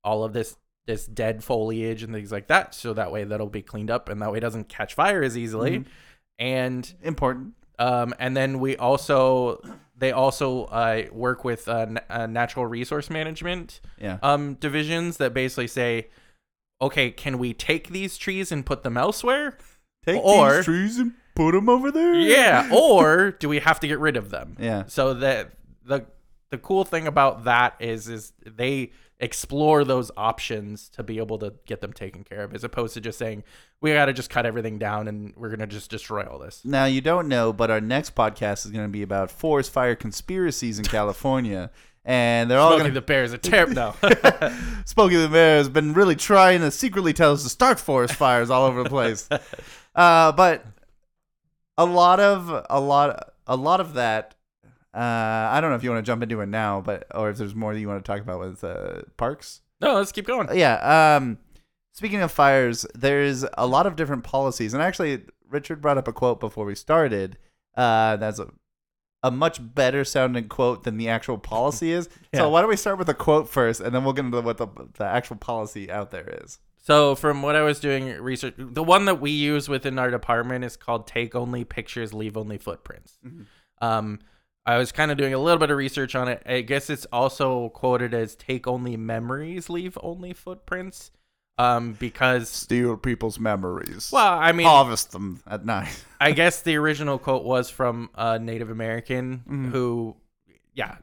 all 0.02 0.24
of 0.24 0.32
this 0.32 0.56
this 0.86 1.06
dead 1.06 1.44
foliage 1.44 2.02
and 2.02 2.12
things 2.12 2.32
like 2.32 2.48
that, 2.48 2.74
so 2.74 2.92
that 2.92 3.12
way 3.12 3.22
that'll 3.22 3.46
be 3.48 3.62
cleaned 3.62 3.90
up 3.90 4.08
and 4.08 4.20
that 4.20 4.32
way 4.32 4.38
it 4.38 4.40
doesn't 4.40 4.68
catch 4.68 4.94
fire 4.94 5.22
as 5.22 5.38
easily. 5.38 5.80
Mhm. 5.80 5.86
And 6.38 6.94
Important. 7.02 7.54
Um, 7.80 8.14
and 8.20 8.36
then 8.36 8.60
we 8.60 8.76
also 8.76 9.60
they 9.96 10.12
also 10.12 10.64
uh, 10.66 11.02
work 11.12 11.44
with 11.44 11.68
uh, 11.68 11.78
n- 11.80 11.98
uh, 12.08 12.26
natural 12.26 12.66
resource 12.66 13.10
management 13.10 13.80
Yeah. 14.00 14.18
um, 14.22 14.54
divisions 14.54 15.16
that 15.18 15.34
basically 15.34 15.66
say, 15.66 16.08
okay, 16.80 17.10
can 17.10 17.36
we 17.38 17.52
take 17.52 17.88
these 17.88 18.16
trees 18.16 18.50
and 18.52 18.64
put 18.64 18.82
them 18.82 18.96
elsewhere? 18.96 19.58
Take 20.06 20.22
Or- 20.22 20.56
these 20.56 20.64
trees 20.64 20.98
and 20.98 21.12
put 21.34 21.52
them 21.52 21.68
over 21.68 21.90
there. 21.90 22.14
Yeah, 22.14 22.70
or 22.74 23.32
do 23.32 23.48
we 23.48 23.58
have 23.58 23.80
to 23.80 23.86
get 23.86 23.98
rid 23.98 24.16
of 24.16 24.30
them? 24.30 24.56
Yeah. 24.58 24.84
So 24.86 25.12
that 25.14 25.50
the 25.84 26.06
the 26.50 26.58
cool 26.58 26.84
thing 26.84 27.06
about 27.06 27.44
that 27.44 27.74
is 27.80 28.08
is 28.08 28.32
they 28.46 28.92
explore 29.20 29.84
those 29.84 30.10
options 30.16 30.88
to 30.88 31.02
be 31.02 31.18
able 31.18 31.38
to 31.38 31.52
get 31.66 31.82
them 31.82 31.92
taken 31.92 32.24
care 32.24 32.42
of 32.42 32.54
as 32.54 32.64
opposed 32.64 32.94
to 32.94 33.00
just 33.00 33.18
saying 33.18 33.44
we 33.80 33.92
got 33.92 34.06
to 34.06 34.12
just 34.12 34.30
cut 34.30 34.46
everything 34.46 34.78
down 34.78 35.06
and 35.08 35.34
we're 35.36 35.48
going 35.48 35.60
to 35.60 35.66
just 35.66 35.90
destroy 35.90 36.24
all 36.24 36.38
this. 36.38 36.62
Now 36.64 36.86
you 36.86 37.00
don't 37.00 37.28
know, 37.28 37.52
but 37.52 37.70
our 37.70 37.80
next 37.80 38.14
podcast 38.14 38.64
is 38.64 38.72
going 38.72 38.86
to 38.86 38.90
be 38.90 39.02
about 39.02 39.30
forest 39.30 39.72
fire 39.72 39.94
conspiracies 39.94 40.78
in 40.78 40.84
California, 40.86 41.70
and 42.04 42.50
they're 42.50 42.58
all 42.58 42.78
going 42.78 42.94
the 42.94 43.02
Bear 43.02 43.24
is 43.24 43.34
a 43.34 43.38
terrible 43.38 43.74
no. 43.74 43.94
to. 44.00 44.56
Smokey 44.86 45.16
the 45.16 45.28
Bear 45.28 45.58
has 45.58 45.68
been 45.68 45.92
really 45.92 46.16
trying 46.16 46.60
to 46.60 46.70
secretly 46.70 47.12
tell 47.12 47.32
us 47.32 47.42
to 47.42 47.50
start 47.50 47.78
forest 47.78 48.14
fires 48.14 48.48
all 48.50 48.66
over 48.66 48.82
the 48.82 48.90
place. 48.90 49.28
Uh, 49.92 50.30
but 50.30 50.64
a 51.76 51.84
lot 51.84 52.20
of 52.20 52.64
a 52.70 52.80
lot 52.80 53.32
a 53.48 53.56
lot 53.56 53.80
of 53.80 53.94
that. 53.94 54.36
Uh, 54.92 54.98
I 55.52 55.60
don't 55.60 55.70
know 55.70 55.76
if 55.76 55.84
you 55.84 55.90
want 55.90 56.04
to 56.04 56.10
jump 56.10 56.22
into 56.22 56.40
it 56.40 56.46
now, 56.46 56.80
but 56.80 57.06
or 57.14 57.30
if 57.30 57.38
there's 57.38 57.54
more 57.54 57.72
that 57.74 57.80
you 57.80 57.88
want 57.88 58.04
to 58.04 58.10
talk 58.12 58.20
about 58.20 58.40
with 58.40 58.64
uh, 58.64 59.02
parks. 59.16 59.60
no, 59.80 59.94
let's 59.94 60.12
keep 60.12 60.26
going. 60.26 60.48
Yeah. 60.52 61.16
Um, 61.16 61.38
speaking 61.92 62.20
of 62.22 62.32
fires, 62.32 62.84
there's 62.94 63.44
a 63.56 63.66
lot 63.66 63.86
of 63.86 63.94
different 63.96 64.24
policies, 64.24 64.74
and 64.74 64.82
actually, 64.82 65.22
Richard 65.48 65.80
brought 65.80 65.98
up 65.98 66.08
a 66.08 66.12
quote 66.12 66.40
before 66.40 66.64
we 66.64 66.74
started. 66.74 67.38
Uh, 67.76 68.16
that's 68.16 68.38
a 68.38 68.48
a 69.22 69.30
much 69.30 69.60
better 69.74 70.02
sounding 70.02 70.48
quote 70.48 70.82
than 70.84 70.96
the 70.96 71.08
actual 71.08 71.36
policy 71.38 71.92
is. 71.92 72.08
Yeah. 72.32 72.40
So 72.40 72.48
why 72.50 72.60
don't 72.62 72.70
we 72.70 72.76
start 72.76 72.96
with 72.98 73.08
a 73.08 73.14
quote 73.14 73.48
first, 73.48 73.80
and 73.80 73.94
then 73.94 74.02
we'll 74.04 74.12
get 74.14 74.24
into 74.24 74.40
what 74.40 74.56
the 74.58 74.66
the 74.94 75.04
actual 75.04 75.36
policy 75.36 75.90
out 75.90 76.10
there 76.10 76.38
is. 76.44 76.58
So 76.82 77.14
from 77.14 77.42
what 77.42 77.54
I 77.54 77.62
was 77.62 77.78
doing 77.78 78.06
research, 78.20 78.54
the 78.56 78.82
one 78.82 79.04
that 79.04 79.20
we 79.20 79.30
use 79.30 79.68
within 79.68 79.98
our 79.98 80.10
department 80.10 80.64
is 80.64 80.76
called 80.76 81.06
"Take 81.06 81.34
Only 81.36 81.62
Pictures, 81.64 82.12
Leave 82.14 82.36
Only 82.36 82.56
Footprints." 82.58 83.18
Mhm. 83.24 83.44
Um, 83.82 84.18
I 84.66 84.76
was 84.78 84.92
kind 84.92 85.10
of 85.10 85.16
doing 85.18 85.34
a 85.34 85.38
little 85.38 85.58
bit 85.58 85.70
of 85.70 85.76
research 85.76 86.14
on 86.14 86.28
it. 86.28 86.42
I 86.46 86.60
guess 86.60 86.90
it's 86.90 87.06
also 87.06 87.70
quoted 87.70 88.12
as 88.14 88.34
"Take 88.36 88.66
only 88.66 88.96
memories, 88.96 89.68
leave 89.70 89.96
only 90.02 90.32
footprints," 90.32 91.10
um, 91.58 91.94
because 91.94 92.48
Steal 92.48 92.96
people's 92.96 93.38
memories. 93.40 94.10
well, 94.12 94.38
I 94.38 94.52
mean, 94.52 94.66
harvest 94.66 95.12
them 95.12 95.40
at 95.46 95.64
night. 95.64 96.04
I 96.20 96.32
guess 96.32 96.62
the 96.62 96.76
original 96.76 97.18
quote 97.18 97.44
was 97.44 97.70
from 97.70 98.10
a 98.14 98.38
Native 98.38 98.70
American 98.70 99.42
Mhm. 99.48 99.70
who, 99.70 100.16
yeah, 100.74 100.96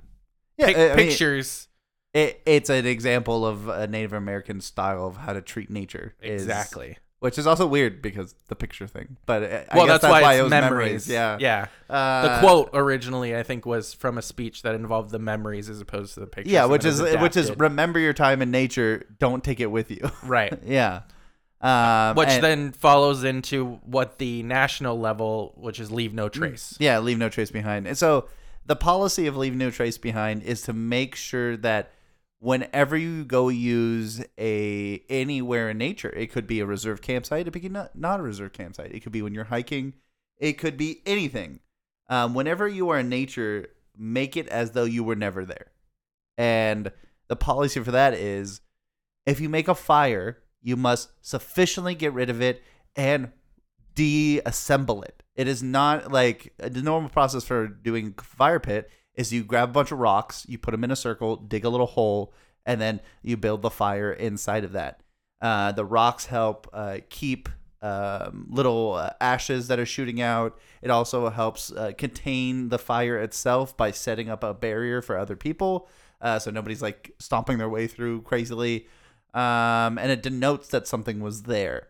Yeah, 0.58 0.66
pic- 0.68 0.78
I- 0.78 0.96
mean, 0.96 1.08
pictures 1.10 1.68
it, 2.14 2.42
it's 2.46 2.70
an 2.70 2.86
example 2.86 3.46
of 3.46 3.68
a 3.68 3.86
Native 3.88 4.14
American 4.14 4.62
style 4.62 5.06
of 5.08 5.18
how 5.18 5.34
to 5.34 5.42
treat 5.42 5.70
nature. 5.70 6.16
is- 6.22 6.44
exactly. 6.44 6.98
Which 7.20 7.38
is 7.38 7.48
also 7.48 7.66
weird 7.66 8.02
because 8.02 8.36
the 8.48 8.56
picture 8.56 8.86
thing. 8.88 9.18
But 9.26 9.44
I 9.44 9.66
well, 9.76 9.88
guess 9.88 10.02
that's, 10.02 10.12
why, 10.12 10.34
it's 10.34 10.40
it 10.40 10.44
was 10.44 10.50
memories. 10.52 11.10
Yeah. 11.10 11.38
yeah. 11.40 11.68
Uh, 11.90 12.22
The 12.22 12.40
quote 12.40 12.70
originally, 12.74 13.36
I 13.36 13.44
think, 13.44 13.66
was 13.66 13.94
from 13.94 14.18
a 14.18 14.22
speech 14.22 14.62
that 14.62 14.76
involved 14.76 15.12
the 15.12 15.20
memories 15.20 15.70
as 15.70 15.82
opposed 15.82 16.14
to 16.16 16.20
the 16.20 16.28
picture. 16.28 16.52
Yeah, 16.52 16.66
which 16.66 16.86
is 16.86 17.02
was 17.02 17.18
which 17.18 17.38
is 17.38 17.52
remember 17.58 18.00
your 18.00 18.14
time 18.14 18.42
in 18.42 18.52
nature. 18.52 19.06
Don't 19.20 19.44
take 19.44 19.60
it 19.60 19.72
with 19.72 19.90
you. 19.90 20.10
right. 20.24 20.58
yeah. 20.64 21.02
Um, 21.60 22.16
Which 22.16 22.30
and- 22.30 22.44
then 22.44 22.72
follows 22.72 23.24
into 23.24 23.80
what 23.84 24.20
the 24.20 24.44
national 24.44 25.00
level, 25.00 25.54
which 25.58 25.80
is 25.80 25.92
leave 25.92 26.14
no 26.14 26.30
trace. 26.30 26.76
Yeah, 26.80 27.00
leave 27.00 27.18
no 27.18 27.30
trace 27.30 27.50
behind. 27.50 27.88
And 27.88 27.98
so 27.98 28.30
the 28.68 28.76
policy 28.76 29.26
of 29.26 29.36
leave 29.36 29.56
no 29.56 29.72
trace 29.72 29.98
behind 29.98 30.44
is 30.44 30.62
to 30.64 30.74
make 30.74 31.16
sure 31.16 31.58
that 31.58 31.94
whenever 32.40 32.96
you 32.96 33.26
go 33.26 33.50
use 33.50 34.24
a 34.38 35.02
anywhere 35.10 35.70
in 35.70 35.78
nature, 35.78 36.10
it 36.10 36.32
could 36.32 36.48
be 36.48 36.60
a 36.60 36.66
reserve 36.66 37.02
campsite, 37.02 37.48
it 37.48 37.52
could 37.52 37.62
be 37.62 37.70
not, 37.70 37.96
not 37.96 38.20
a 38.20 38.24
reserve 38.24 38.54
campsite. 38.54 38.94
It 38.94 39.02
could 39.02 39.12
be 39.12 39.22
when 39.22 39.34
you're 39.34 39.46
hiking, 39.46 39.94
it 40.38 40.54
could 40.54 40.78
be 40.78 41.02
anything. 41.06 41.60
Um, 42.10 42.34
whenever 42.34 42.68
you 42.68 42.90
are 42.90 43.00
in 43.00 43.10
nature, 43.10 43.68
make 43.98 44.38
it 44.38 44.48
as 44.48 44.72
though 44.72 44.86
you 44.86 45.04
were 45.04 45.16
never 45.16 45.46
there. 45.46 45.72
And 46.38 46.92
the 47.28 47.36
policy 47.36 47.84
for 47.84 47.92
that 47.92 48.14
is 48.14 48.62
if 49.26 49.42
you 49.42 49.50
make 49.50 49.68
a 49.68 49.76
fire, 49.76 50.38
you 50.62 50.76
must 50.76 51.10
sufficiently 51.22 51.96
get 51.96 52.14
rid 52.14 52.30
of 52.30 52.42
it 52.42 52.64
and 52.96 53.32
deassemble 53.96 55.04
it. 55.04 55.24
It 55.36 55.48
is 55.48 55.62
not 55.62 56.12
like 56.12 56.54
the 56.58 56.82
normal 56.82 57.10
process 57.10 57.44
for 57.44 57.68
doing 57.68 58.14
fire 58.14 58.60
pit 58.60 58.90
is 59.18 59.34
you 59.34 59.44
grab 59.44 59.70
a 59.70 59.74
bunch 59.74 59.92
of 59.92 60.00
rocks, 60.00 60.46
you 60.48 60.58
put 60.58 60.72
them 60.72 60.84
in 60.84 60.92
a 60.92 60.96
circle, 60.96 61.36
dig 61.36 61.66
a 61.66 61.70
little 61.70 61.88
hole, 61.88 62.34
and 62.66 62.80
then 62.80 63.02
you 63.24 63.36
build 63.36 63.64
the 63.64 63.70
fire 63.70 64.14
inside 64.14 64.64
of 64.64 64.72
that. 64.72 65.02
Uh, 65.42 65.72
the 65.72 65.84
rocks 65.84 66.28
help 66.28 66.70
uh, 66.72 67.00
keep 67.10 67.50
um, 67.82 68.48
little 68.50 68.94
uh, 68.94 69.10
ashes 69.20 69.68
that 69.68 69.80
are 69.80 69.86
shooting 69.86 70.22
out. 70.22 70.58
It 70.82 70.90
also 70.90 71.30
helps 71.30 71.72
uh, 71.72 71.92
contain 71.98 72.70
the 72.70 72.80
fire 72.80 73.18
itself 73.20 73.76
by 73.76 73.92
setting 73.92 74.30
up 74.30 74.44
a 74.44 74.54
barrier 74.54 75.02
for 75.02 75.18
other 75.18 75.36
people, 75.36 75.90
uh, 76.22 76.40
so 76.40 76.52
nobody's 76.52 76.82
like 76.82 77.12
stomping 77.20 77.58
their 77.58 77.70
way 77.70 77.88
through 77.88 78.22
crazily. 78.22 78.88
Um, 79.34 80.00
and 80.00 80.10
it 80.10 80.24
denotes 80.24 80.70
that 80.70 80.88
something 80.88 81.20
was 81.20 81.44
there. 81.44 81.90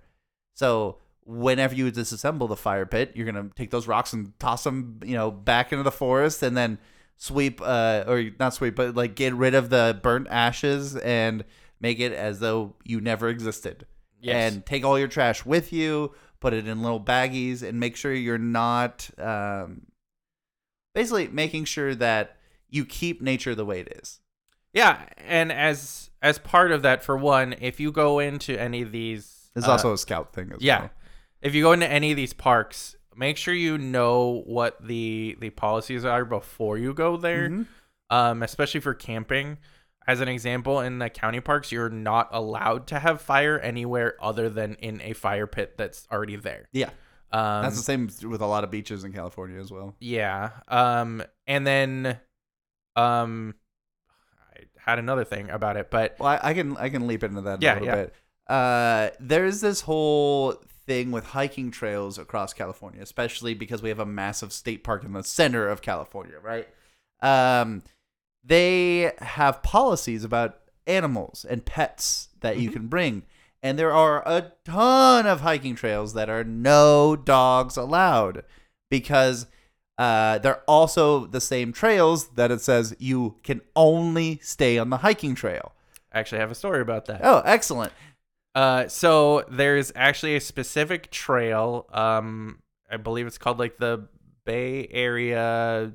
So 0.56 0.98
whenever 1.24 1.76
you 1.76 1.92
disassemble 1.92 2.50
the 2.50 2.56
fire 2.58 2.86
pit, 2.86 3.12
you're 3.16 3.26
gonna 3.26 3.50
take 3.56 3.72
those 3.72 3.88
rocks 3.88 4.12
and 4.12 4.38
toss 4.40 4.64
them, 4.64 5.00
you 5.04 5.16
know, 5.16 5.30
back 5.32 5.72
into 5.72 5.84
the 5.84 5.92
forest, 5.92 6.42
and 6.44 6.58
then 6.58 6.78
sweep, 7.18 7.62
uh, 7.62 8.04
or 8.08 8.24
not 8.40 8.54
sweep, 8.54 8.76
but 8.76 8.96
like 8.96 9.16
get 9.16 9.34
rid 9.34 9.56
of 9.56 9.70
the 9.70 10.00
burnt 10.02 10.28
ashes 10.30 10.96
and 10.96 11.44
make 11.80 12.00
it 12.00 12.14
as 12.14 12.40
though 12.40 12.76
you 12.84 13.02
never 13.02 13.28
existed. 13.28 13.86
Yes. 14.20 14.54
And 14.54 14.66
take 14.66 14.84
all 14.84 14.98
your 14.98 15.08
trash 15.08 15.46
with 15.46 15.72
you, 15.72 16.14
put 16.40 16.54
it 16.54 16.68
in 16.68 16.82
little 16.82 17.00
baggies, 17.00 17.62
and 17.62 17.80
make 17.80 17.96
sure 17.96 18.14
you're 18.14 18.38
not, 18.38 19.10
um, 19.20 19.84
basically 20.96 21.28
making 21.28 21.66
sure 21.66 21.94
that 21.94 22.38
you 22.70 22.84
keep 22.84 23.22
nature 23.22 23.54
the 23.54 23.66
way 23.66 23.80
it 23.80 24.00
is. 24.02 24.20
Yeah, 24.74 25.06
and 25.18 25.52
as 25.52 26.10
as 26.22 26.40
part 26.40 26.72
of 26.72 26.82
that, 26.82 27.04
for 27.04 27.16
one, 27.16 27.56
if 27.62 27.80
you 27.80 27.92
go 27.92 28.20
into 28.20 28.60
any 28.60 28.82
of 28.82 28.92
these, 28.92 29.50
There's 29.54 29.68
uh, 29.68 29.72
also 29.72 29.94
a 29.94 29.98
scout 29.98 30.34
thing 30.34 30.52
as 30.52 30.62
yeah, 30.62 30.80
well. 30.82 30.90
if 31.42 31.56
you 31.56 31.64
go 31.64 31.72
into 31.72 31.88
any 31.88 32.12
of 32.12 32.18
these 32.18 32.34
parks, 32.34 32.96
make 33.18 33.36
sure 33.38 33.54
you 33.54 33.78
know 33.78 34.44
what 34.46 34.78
the 34.86 35.36
the 35.40 35.50
policies 35.50 36.06
are 36.06 36.24
before 36.26 36.78
you 36.78 36.94
go 36.94 37.18
there. 37.18 37.50
Mhm. 37.50 37.66
Um, 38.10 38.44
especially 38.44 38.80
for 38.80 38.94
camping. 38.94 39.58
As 40.08 40.22
an 40.22 40.30
example, 40.30 40.80
in 40.80 41.00
the 41.00 41.10
county 41.10 41.42
parks, 41.42 41.70
you're 41.70 41.90
not 41.90 42.30
allowed 42.32 42.88
to 42.88 43.00
have 43.00 43.20
fire 43.20 43.60
anywhere 43.60 44.16
other 44.22 44.50
than 44.50 44.76
in 44.76 45.02
a 45.02 45.12
fire 45.12 45.48
pit 45.48 45.74
that's 45.78 46.08
already 46.10 46.38
there. 46.38 46.70
Yeah. 46.72 46.92
Um, 47.34 47.64
That's 47.64 47.76
the 47.76 47.84
same 47.84 48.10
with 48.30 48.40
a 48.40 48.46
lot 48.46 48.64
of 48.64 48.72
beaches 48.72 49.04
in 49.04 49.12
California 49.12 49.60
as 49.60 49.70
well. 49.70 49.96
Yeah. 50.00 50.52
Um 50.70 51.22
and 51.46 51.68
then 51.68 52.20
um 52.96 53.56
I 54.56 54.62
had 54.90 55.00
another 55.00 55.26
thing 55.26 55.50
about 55.50 55.76
it, 55.76 55.92
but 55.92 56.16
Well, 56.20 56.30
I, 56.30 56.40
I 56.42 56.54
can 56.54 56.78
I 56.78 56.88
can 56.88 57.06
leap 57.08 57.24
into 57.24 57.42
that 57.42 57.62
Yeah, 57.62 57.74
a 57.74 57.80
little 57.80 57.88
yeah. 57.90 57.96
bit. 57.96 58.14
Uh, 58.48 59.10
there's 59.20 59.60
this 59.60 59.82
whole 59.82 60.56
thing 60.88 61.12
with 61.12 61.26
hiking 61.28 61.70
trails 61.70 62.18
across 62.18 62.54
California, 62.54 63.02
especially 63.02 63.54
because 63.54 63.82
we 63.84 63.90
have 63.90 64.00
a 64.00 64.06
massive 64.06 64.52
state 64.52 64.84
park 64.84 65.04
in 65.04 65.14
the 65.14 65.24
center 65.24 65.68
of 65.68 65.82
California, 65.82 66.38
right? 66.42 66.68
Um, 67.22 67.84
they 68.44 69.12
have 69.20 69.62
policies 69.62 70.24
about 70.24 70.60
animals 70.88 71.46
and 71.48 71.66
pets 71.66 72.30
that 72.40 72.58
you 72.58 72.70
Mhm. 72.70 72.74
can 72.74 72.88
bring, 72.88 73.24
and 73.62 73.78
there 73.78 73.92
are 73.92 74.24
a 74.26 74.54
ton 74.64 75.28
of 75.28 75.42
hiking 75.42 75.76
trails 75.76 76.14
that 76.14 76.30
are 76.30 76.44
no 76.46 77.16
dogs 77.16 77.76
allowed 77.78 78.44
because 78.90 79.48
uh, 80.00 80.38
they're 80.38 80.62
also 80.68 81.26
the 81.26 81.42
same 81.42 81.74
trails 81.74 82.28
that 82.36 82.52
it 82.52 82.62
says 82.62 82.96
you 83.00 83.36
can 83.42 83.60
only 83.76 84.40
stay 84.44 84.78
on 84.78 84.92
the 84.92 84.98
hiking 84.98 85.34
trail. 85.34 85.74
I 86.14 86.20
actually 86.20 86.38
have 86.38 86.52
a 86.52 86.56
story 86.56 86.82
about 86.82 87.08
that. 87.08 87.22
Oh, 87.24 87.42
excellent. 87.46 87.92
Uh 88.58 88.88
so 88.88 89.44
there's 89.52 89.92
actually 89.96 90.36
a 90.36 90.42
specific 90.42 91.12
trail, 91.12 91.86
um 91.94 92.58
I 92.90 92.98
believe 92.98 93.28
it's 93.28 93.38
called 93.38 93.60
like 93.60 93.78
the 93.78 94.08
Bay 94.46 94.88
Area 94.90 95.92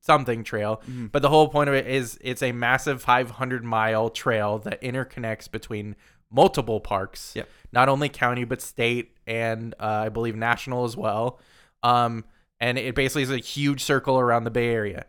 something 0.00 0.44
trail. 0.44 0.80
Mhm. 0.88 1.10
But 1.10 1.22
the 1.22 1.28
whole 1.28 1.48
point 1.48 1.68
of 1.68 1.74
it 1.74 1.88
is 1.88 2.18
it's 2.20 2.42
a 2.42 2.52
massive 2.52 3.02
500 3.02 3.64
mile 3.64 4.08
trail 4.10 4.58
that 4.60 4.80
interconnects 4.80 5.50
between 5.50 5.96
multiple 6.30 6.78
parks, 6.78 7.32
Yep. 7.34 7.48
not 7.72 7.88
only 7.88 8.08
county 8.08 8.44
but 8.44 8.62
state 8.62 9.16
and 9.26 9.74
uh, 9.80 10.04
I 10.06 10.08
believe 10.08 10.36
national 10.36 10.84
as 10.84 10.96
well. 10.96 11.40
Um, 11.82 12.24
and 12.60 12.78
it 12.78 12.94
basically 12.94 13.22
is 13.22 13.30
a 13.32 13.38
huge 13.38 13.82
circle 13.82 14.18
around 14.20 14.44
the 14.44 14.50
Bay 14.52 14.68
Area. 14.72 15.06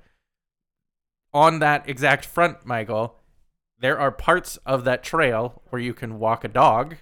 On 1.33 1.59
that 1.59 1.87
exact 1.87 2.25
front, 2.25 2.65
Michael, 2.65 3.19
there 3.79 3.99
are 3.99 4.11
parts 4.11 4.57
of 4.65 4.83
that 4.85 5.03
trail 5.03 5.61
where 5.69 5.81
you 5.81 5.93
can 5.93 6.19
walk 6.19 6.43
a 6.43 6.47
dog, 6.47 6.97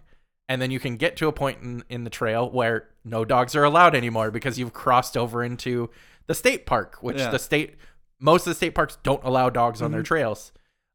and 0.50 0.62
then 0.62 0.72
you 0.72 0.79
can 0.79 0.98
get 0.98 1.15
to 1.17 1.27
a 1.27 1.32
point 1.32 1.62
in, 1.62 1.84
in 1.89 2.03
the 2.03 2.10
trail 2.10 2.50
where 2.50 2.89
no 3.03 3.24
dogs 3.25 3.55
are 3.55 3.63
allowed 3.63 3.96
anymore 3.96 4.32
because 4.32 4.60
you've 4.60 4.74
crossed 4.74 5.15
over 5.17 5.44
into 5.44 5.89
the 6.27 6.36
state 6.36 6.65
park, 6.65 6.98
which 7.01 7.17
Yeah. 7.17 7.29
the 7.32 7.39
state 7.39 7.75
most 8.20 8.48
of 8.48 8.51
the 8.51 8.55
state 8.55 8.74
parks 8.74 8.98
don't 9.03 9.24
allow 9.24 9.50
dogs 9.50 9.82
on 9.82 9.91
their 9.91 10.01
Mhm. 10.01 10.05
trails. 10.05 10.51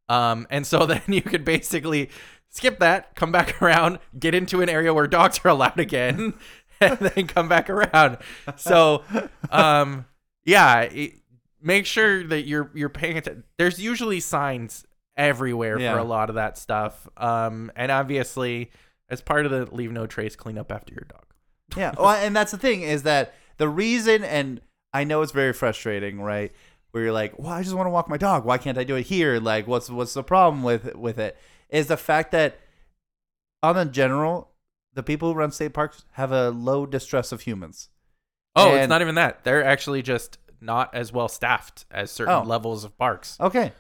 Um, 0.09 0.47
and 0.51 0.67
so 0.67 0.87
then 0.87 1.03
you 1.07 1.23
could 1.23 1.45
basically 1.45 2.11
skip 2.49 2.79
that, 2.81 3.15
come 3.15 3.31
back 3.31 3.61
around, 3.63 3.99
get 4.19 4.35
into 4.35 4.61
an 4.63 4.69
area 4.69 4.93
where 4.95 5.07
dogs 5.07 5.41
are 5.45 5.49
allowed 5.49 5.79
again, 5.79 6.35
and 6.81 6.99
then 6.99 7.27
come 7.27 7.49
back 7.49 7.69
around. 7.71 8.19
So, 8.57 9.03
um, 9.51 10.07
yeah, 10.45 10.81
it, 10.83 11.15
make 11.63 11.85
sure 11.87 12.25
that 12.27 12.43
you're 12.47 12.71
you're 12.75 12.89
paying 12.89 13.19
attention. 13.19 13.45
There's 13.59 13.79
usually 13.81 14.19
signs 14.21 14.87
everywhere 15.21 15.79
Yeah. 15.79 15.93
for 15.93 15.99
a 15.99 16.05
lot 16.05 16.29
of 16.31 16.35
that 16.37 16.57
stuff. 16.59 17.07
Um, 17.17 17.71
and 17.77 17.93
obviously, 17.93 18.71
as 19.09 19.21
part 19.21 19.45
of 19.47 19.53
the 19.53 19.73
leave 19.75 19.93
no 19.93 20.07
trace 20.07 20.35
cleanup 20.37 20.73
after 20.73 20.95
your 20.95 21.05
dog. 21.09 21.25
Yeah. 21.77 21.93
Well, 21.99 22.11
and 22.11 22.35
that's 22.35 22.51
the 22.53 22.59
thing 22.59 22.83
is 22.83 23.03
that 23.05 23.35
the 23.59 23.69
reason, 23.69 24.25
and 24.25 24.61
I 24.93 25.05
know 25.05 25.23
it's 25.23 25.33
very 25.33 25.53
frustrating, 25.53 26.21
right? 26.21 26.53
Where 26.93 27.05
you're 27.05 27.13
like, 27.13 27.39
well, 27.39 27.53
I 27.53 27.63
just 27.63 27.75
want 27.77 27.87
to 27.87 27.91
walk 27.91 28.09
my 28.09 28.17
dog. 28.17 28.45
Why 28.45 28.59
can't 28.59 28.79
I 28.79 28.83
do 28.85 28.97
it 28.97 29.03
here? 29.07 29.39
Like, 29.39 29.69
what's 29.69 29.89
what's 29.91 30.15
the 30.15 30.25
problem 30.25 30.63
with 30.65 30.95
with 30.97 31.19
it? 31.21 31.37
Is 31.69 31.87
the 31.87 31.97
fact 31.97 32.33
that 32.33 32.59
on 33.63 33.77
the 33.77 33.85
general, 33.85 34.51
the 34.95 35.03
people 35.05 35.29
who 35.33 35.39
run 35.39 35.53
state 35.53 35.73
parks 35.75 36.05
have 36.13 36.33
a 36.33 36.51
low 36.51 36.87
distrust 36.87 37.31
of 37.33 37.43
humans. 37.43 37.91
Oh, 38.57 38.75
it's 38.75 38.89
not 38.89 39.03
even 39.03 39.15
that. 39.15 39.45
They're 39.45 39.63
actually 39.63 40.03
just 40.03 40.39
not 40.61 40.93
as 40.95 41.13
well 41.13 41.29
staffed 41.29 41.85
as 41.93 42.11
certain 42.11 42.35
Oh. 42.35 42.43
levels 42.43 42.83
of 42.85 42.99
parks. 42.99 43.37
Okay. 43.39 43.73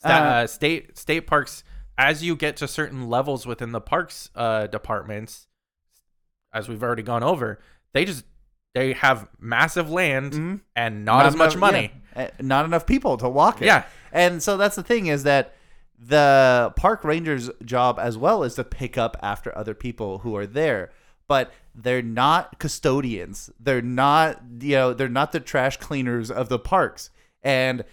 Sta- 0.00 0.08
Uh, 0.08 0.12
uh, 0.12 0.46
state 0.46 0.96
state 0.98 1.26
parks, 1.26 1.62
as 1.98 2.22
you 2.24 2.34
get 2.36 2.56
to 2.58 2.66
certain 2.68 3.08
levels 3.08 3.46
within 3.46 3.72
the 3.72 3.80
parks 3.80 4.30
uh, 4.34 4.66
departments, 4.66 5.46
as 6.52 6.68
we've 6.68 6.82
already 6.82 7.02
gone 7.02 7.22
over, 7.22 7.60
they 7.92 8.04
just 8.04 8.24
they 8.74 8.92
have 8.94 9.28
massive 9.38 9.90
land 9.90 10.32
Mhm. 10.32 10.60
and 10.76 11.04
not, 11.04 11.26
as 11.26 11.34
much 11.36 11.56
money. 11.56 11.92
yeah, 12.16 12.30
not 12.40 12.64
enough 12.64 12.86
people 12.86 13.16
to 13.18 13.28
walk 13.28 13.60
it. 13.60 13.66
Yeah. 13.66 13.82
And 14.12 14.40
so 14.42 14.56
that's 14.56 14.76
the 14.76 14.82
thing 14.84 15.06
is 15.08 15.24
that 15.24 15.54
the 15.98 16.72
park 16.76 17.02
ranger's 17.04 17.50
job 17.64 17.98
as 17.98 18.16
well 18.16 18.42
is 18.44 18.54
to 18.54 18.64
pick 18.64 18.96
up 18.96 19.16
after 19.22 19.56
other 19.58 19.74
people 19.74 20.18
who 20.20 20.36
are 20.36 20.46
there. 20.46 20.90
But 21.28 21.52
they're 21.74 22.00
not 22.02 22.58
custodians. 22.58 23.50
They're 23.60 23.82
not, 23.82 24.40
you 24.60 24.76
know, 24.76 24.94
they're 24.94 25.08
not 25.08 25.32
the 25.32 25.40
trash 25.40 25.76
cleaners 25.76 26.30
of 26.30 26.48
the 26.48 26.58
parks. 26.58 27.10
And 27.42 27.84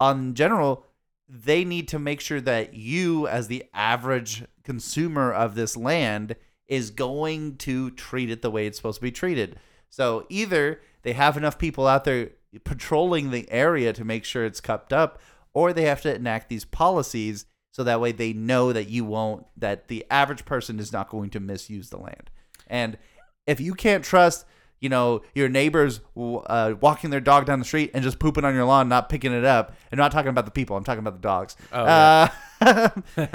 on 0.00 0.34
general, 0.34 0.84
they 1.28 1.64
need 1.64 1.88
to 1.88 1.98
make 1.98 2.20
sure 2.20 2.40
that 2.40 2.74
you, 2.74 3.26
as 3.26 3.48
the 3.48 3.64
average 3.72 4.44
consumer 4.62 5.32
of 5.32 5.54
this 5.54 5.76
land, 5.76 6.36
is 6.66 6.90
going 6.90 7.56
to 7.56 7.90
treat 7.92 8.30
it 8.30 8.42
the 8.42 8.50
way 8.50 8.66
it's 8.66 8.76
supposed 8.76 8.96
to 8.96 9.02
be 9.02 9.12
treated. 9.12 9.56
So 9.88 10.26
either 10.28 10.80
they 11.02 11.12
have 11.12 11.36
enough 11.36 11.58
people 11.58 11.86
out 11.86 12.04
there 12.04 12.30
patrolling 12.64 13.30
the 13.30 13.50
area 13.50 13.92
to 13.92 14.04
make 14.04 14.24
sure 14.24 14.44
it's 14.44 14.60
cupped 14.60 14.92
up, 14.92 15.20
or 15.52 15.72
they 15.72 15.84
have 15.84 16.02
to 16.02 16.14
enact 16.14 16.48
these 16.48 16.64
policies 16.64 17.46
so 17.70 17.82
that 17.84 18.00
way 18.00 18.12
they 18.12 18.32
know 18.32 18.72
that 18.72 18.88
you 18.88 19.04
won't, 19.04 19.46
that 19.56 19.88
the 19.88 20.04
average 20.10 20.44
person 20.44 20.78
is 20.78 20.92
not 20.92 21.08
going 21.08 21.30
to 21.30 21.40
misuse 21.40 21.90
the 21.90 21.98
land. 21.98 22.30
And 22.66 22.98
if 23.46 23.60
you 23.60 23.74
can't 23.74 24.04
trust, 24.04 24.46
you 24.84 24.90
know, 24.90 25.22
your 25.34 25.48
neighbors 25.48 26.00
uh, 26.14 26.74
walking 26.78 27.08
their 27.08 27.18
dog 27.20 27.46
down 27.46 27.58
the 27.58 27.64
street 27.64 27.90
and 27.94 28.04
just 28.04 28.18
pooping 28.18 28.44
on 28.44 28.54
your 28.54 28.66
lawn, 28.66 28.86
not 28.86 29.08
picking 29.08 29.32
it 29.32 29.42
up, 29.42 29.74
and 29.90 29.96
not 29.96 30.12
talking 30.12 30.28
about 30.28 30.44
the 30.44 30.50
people, 30.50 30.76
I'm 30.76 30.84
talking 30.84 30.98
about 30.98 31.14
the 31.14 31.26
dogs. 31.26 31.56
Oh, 31.72 31.84
yeah. 31.86 32.28
uh, 32.60 32.88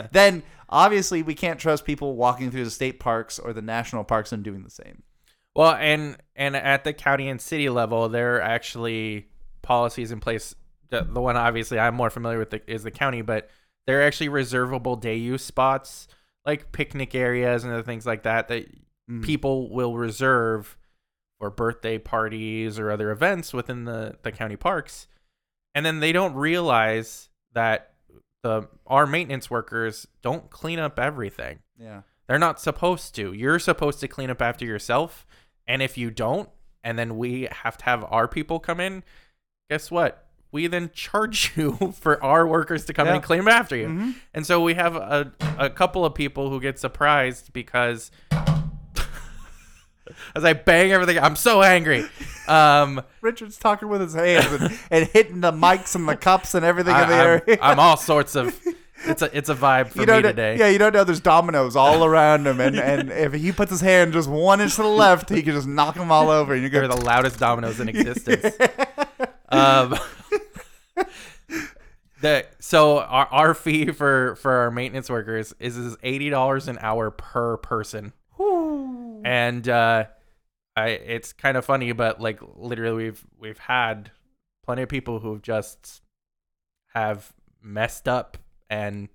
then 0.12 0.44
obviously 0.70 1.24
we 1.24 1.34
can't 1.34 1.60
trust 1.60 1.86
people 1.86 2.16
walking 2.16 2.52
through 2.52 2.66
the 2.66 2.70
state 2.70 3.00
parks 3.00 3.40
or 3.40 3.52
the 3.52 3.64
national 3.64 4.04
parks 4.04 4.32
and 4.32 4.44
doing 4.44 4.62
the 4.62 4.70
same. 4.70 5.02
Well, 5.56 5.74
and 5.74 6.18
and 6.36 6.56
at 6.56 6.84
the 6.84 6.94
county 6.94 7.28
and 7.30 7.42
city 7.42 7.68
level, 7.68 8.10
there 8.10 8.36
are 8.36 8.42
actually 8.42 9.28
policies 9.64 10.12
in 10.12 10.20
place. 10.20 10.54
The, 10.92 11.02
the 11.02 11.20
one 11.20 11.36
obviously 11.36 11.80
I'm 11.80 11.96
more 11.96 12.12
familiar 12.12 12.38
with 12.38 12.52
the, 12.52 12.62
is 12.72 12.84
the 12.84 12.92
county, 12.92 13.24
but 13.24 13.50
there 13.88 14.02
are 14.02 14.04
actually 14.04 14.30
reservable 14.30 14.98
day 14.98 15.16
use 15.16 15.44
spots 15.44 16.08
like 16.46 16.72
picnic 16.72 17.16
areas 17.16 17.64
and 17.64 17.74
other 17.74 17.82
things 17.82 18.06
like 18.06 18.22
that 18.24 18.50
that 18.50 18.68
Mm. 19.10 19.24
people 19.24 19.72
will 19.72 19.98
reserve 19.98 20.78
for 21.40 21.50
birthday 21.50 21.98
parties 21.98 22.78
or 22.78 22.92
other 22.92 23.12
events 23.12 23.54
within 23.54 23.86
the, 23.86 24.18
the 24.24 24.32
county 24.32 24.58
parks. 24.58 25.08
And 25.74 25.86
then 25.86 26.00
they 26.00 26.12
don't 26.12 26.34
realize 26.36 27.30
that 27.54 27.94
the 28.44 28.68
our 28.88 29.06
maintenance 29.06 29.50
workers 29.50 30.08
don't 30.22 30.50
clean 30.50 30.80
up 30.80 31.00
everything. 31.00 31.60
Yeah. 31.78 32.02
They're 32.28 32.40
not 32.40 32.60
supposed 32.60 33.16
to. 33.16 33.34
You're 33.34 33.60
supposed 33.60 34.00
to 34.02 34.08
clean 34.08 34.30
up 34.30 34.42
after 34.42 34.66
yourself. 34.66 35.26
And 35.68 35.82
if 35.82 35.98
you 35.98 36.12
don't, 36.12 36.50
and 36.84 36.98
then 36.98 37.18
we 37.18 37.48
have 37.52 37.78
to 37.78 37.86
have 37.86 38.06
our 38.10 38.28
people 38.28 38.60
come 38.60 38.80
in, 38.80 39.04
guess 39.70 39.90
what? 39.92 40.26
We 40.52 40.68
then 40.68 40.90
charge 40.94 41.54
you 41.58 41.94
for 42.00 42.24
our 42.24 42.48
workers 42.48 42.86
to 42.86 42.94
come 42.94 43.08
in 43.08 43.16
and 43.16 43.24
clean 43.24 43.42
up 43.42 43.48
after 43.48 43.76
you. 43.76 43.88
Mhm. 43.88 44.16
And 44.34 44.46
so 44.46 44.62
we 44.62 44.74
have 44.76 44.96
a, 44.96 45.32
a 45.58 45.70
couple 45.70 46.06
of 46.06 46.14
people 46.14 46.50
who 46.50 46.60
get 46.60 46.80
surprised 46.80 47.54
because 47.54 48.12
as 50.36 50.44
I 50.44 50.54
bang 50.54 50.92
everything, 50.92 51.20
I'm 51.20 51.36
so 51.36 51.62
angry. 51.62 52.06
Um, 52.48 53.02
Richard's 53.22 53.58
talking 53.58 53.90
with 53.90 54.02
his 54.02 54.14
hands 54.14 54.52
and, 54.52 54.80
and 54.90 55.08
hitting 55.08 55.42
the 55.42 55.52
mics 55.52 55.96
and 55.96 56.08
the 56.08 56.16
cups 56.16 56.56
and 56.56 56.66
everything 56.66 56.96
in 56.96 57.08
the 57.10 57.16
I, 57.16 57.24
area. 57.24 57.58
I'm 57.62 57.80
all 57.80 57.98
sorts 57.98 58.36
of. 58.36 58.60
It's 59.06 59.22
a 59.22 59.38
it's 59.38 59.48
a 59.48 59.56
vibe 59.56 59.92
for 59.92 60.02
you 60.02 60.14
me 60.14 60.22
today. 60.22 60.58
Yeah, 60.58 60.68
you 60.68 60.78
don't 60.78 60.94
know 60.94 61.06
there's 61.06 61.22
dominoes 61.22 61.78
all 61.78 62.04
around 62.04 62.46
him, 62.46 62.60
and, 62.60 62.78
and 62.78 63.10
if 63.14 63.32
he 63.34 63.54
puts 63.54 63.72
his 63.72 63.80
hand 63.80 64.12
just 64.12 64.30
one 64.30 64.60
inch 64.60 64.76
to 64.76 64.82
the 64.82 64.90
left, 64.90 65.30
he 65.30 65.42
can 65.42 65.54
just 65.54 65.68
knock 65.68 65.96
them 65.96 66.12
all 66.12 66.30
over, 66.30 66.54
and 66.54 66.62
you 66.62 66.68
They're 66.68 66.86
go. 66.86 66.98
the 66.98 67.06
loudest 67.06 67.40
dominoes 67.40 67.80
in 67.80 67.88
existence. 67.90 68.58
um, 69.48 69.98
the 72.22 72.46
so 72.60 73.00
our, 73.00 73.28
our 73.28 73.54
fee 73.54 73.92
for 73.92 74.36
for 74.36 74.52
our 74.52 74.72
maintenance 74.72 75.10
workers 75.10 75.54
is 75.60 75.78
is 75.78 75.96
eighty 76.04 76.30
dollars 76.30 76.68
an 76.68 76.78
hour 76.82 77.10
per 77.10 77.58
person, 77.58 78.12
and 79.30 79.70
uh, 79.70 80.06
I 80.76 80.88
it's 80.88 81.34
kind 81.34 81.56
of 81.56 81.64
funny, 81.64 81.92
but 81.92 82.20
like 82.20 82.40
literally 82.56 83.04
we've 83.04 83.24
we've 83.38 83.60
had 83.60 84.10
plenty 84.66 84.82
of 84.82 84.90
people 84.90 85.20
who've 85.20 85.42
just 85.42 86.02
have 86.96 87.32
messed 87.62 88.08
up 88.08 88.40
and 88.72 89.08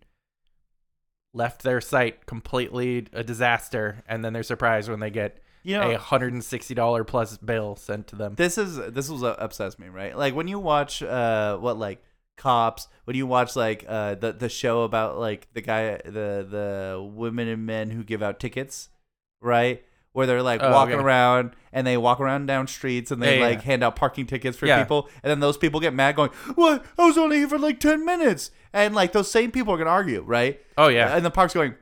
left 1.33 1.65
their 1.65 1.81
site 1.81 2.27
completely 2.27 3.09
a 3.13 3.25
disaster, 3.25 4.05
and 4.07 4.25
then 4.25 4.33
they're 4.33 4.45
surprised 4.45 4.89
when 4.89 5.01
they 5.01 5.11
get 5.11 5.43
You 5.65 5.81
a 5.81 5.99
hundred 5.99 6.33
and 6.33 6.45
sixty 6.45 6.75
dollar 6.75 7.03
plus 7.03 7.37
bill 7.39 7.75
sent 7.75 8.07
to 8.09 8.17
them. 8.17 8.37
this 8.37 8.57
is 8.57 8.77
this 8.77 9.09
was 9.09 9.25
uh, 9.25 9.31
upsets 9.31 9.81
me, 9.81 9.89
right? 9.89 10.17
Like 10.17 10.37
when 10.37 10.47
you 10.47 10.61
watch 10.61 11.03
uh 11.03 11.57
what 11.57 11.77
like 11.77 12.01
cops, 12.37 12.87
when 13.03 13.17
you 13.17 13.27
watch 13.27 13.57
like 13.57 13.85
uh 13.89 14.15
the 14.15 14.31
the 14.33 14.49
show 14.49 14.85
about 14.85 15.19
like 15.19 15.49
the 15.55 15.61
guy 15.61 15.97
the 16.05 16.47
the 16.49 17.11
women 17.13 17.49
and 17.49 17.67
men 17.67 17.91
who 17.91 18.05
give 18.05 18.23
out 18.23 18.39
tickets, 18.39 18.91
right? 19.41 19.83
Where 20.15 20.27
they're 20.27 20.43
like 20.43 20.63
Oh, 20.63 20.71
walking 20.73 20.95
okay. 20.95 21.05
around 21.05 21.53
and 21.73 21.87
they 21.87 21.97
walk 21.99 22.21
around 22.21 22.47
down 22.47 22.67
streets 22.69 23.11
and 23.11 23.21
they 23.23 23.39
Yeah, 23.41 23.45
yeah. 23.45 23.51
like 23.57 23.63
hand 23.63 23.85
out 23.85 23.97
parking 23.97 24.27
tickets 24.27 24.57
for 24.57 24.65
Yeah. 24.67 24.81
people, 24.83 25.09
and 25.23 25.31
then 25.31 25.41
those 25.41 25.59
people 25.59 25.81
get 25.81 25.93
mad, 25.93 26.17
going, 26.17 26.31
"What? 26.55 26.85
I 26.99 27.05
was 27.05 27.19
only 27.19 27.39
here 27.39 27.49
for 27.49 27.59
like 27.59 27.79
ten 27.81 28.05
minutes," 28.05 28.51
and 28.73 28.95
like 28.95 29.13
those 29.13 29.31
same 29.31 29.51
people 29.51 29.75
are 29.75 29.77
gonna 29.77 29.91
argue, 29.91 30.23
right? 30.23 30.59
Oh 30.79 30.89
yeah, 30.89 31.15
And 31.15 31.25
the 31.27 31.31
park's 31.31 31.53
going, 31.53 31.75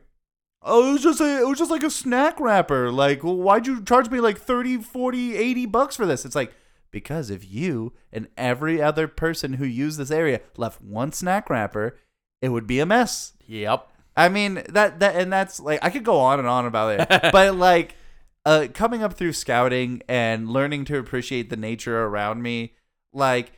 Oh, 0.64 0.90
it 0.90 0.92
was 0.92 1.02
just 1.02 1.20
a, 1.20 1.40
it 1.40 1.46
was 1.48 1.58
just 1.58 1.70
like 1.72 1.82
a 1.82 1.90
snack 1.90 2.38
wrapper. 2.38 2.90
Like, 2.92 3.24
well, 3.24 3.34
why'd 3.36 3.66
you 3.66 3.82
charge 3.82 4.08
me 4.10 4.20
like 4.20 4.38
30, 4.38 4.78
40, 4.78 5.36
80 5.36 5.66
bucks 5.66 5.96
for 5.96 6.06
this? 6.06 6.24
It's 6.24 6.36
like, 6.36 6.52
because 6.92 7.30
if 7.30 7.50
you 7.52 7.92
and 8.12 8.28
every 8.38 8.80
other 8.80 9.08
person 9.08 9.54
who 9.54 9.64
used 9.64 9.98
this 9.98 10.12
area 10.12 10.40
left 10.56 10.80
one 10.80 11.10
snack 11.10 11.50
wrapper, 11.50 11.98
it 12.40 12.50
would 12.50 12.66
be 12.68 12.78
a 12.78 12.86
mess. 12.86 13.32
yep. 13.46 13.88
I 14.16 14.28
mean, 14.28 14.62
that, 14.68 15.00
that, 15.00 15.16
and 15.16 15.32
that's 15.32 15.58
like, 15.58 15.80
I 15.82 15.90
could 15.90 16.04
go 16.04 16.18
on 16.20 16.38
and 16.38 16.46
on 16.46 16.64
about 16.66 17.00
it, 17.00 17.08
but 17.32 17.56
like, 17.56 17.96
uh, 18.44 18.66
coming 18.74 19.02
up 19.02 19.14
through 19.14 19.32
scouting 19.32 20.02
and 20.08 20.48
learning 20.48 20.84
to 20.86 20.98
appreciate 20.98 21.50
the 21.50 21.56
nature 21.56 22.02
around 22.04 22.42
me, 22.42 22.72
like, 23.12 23.52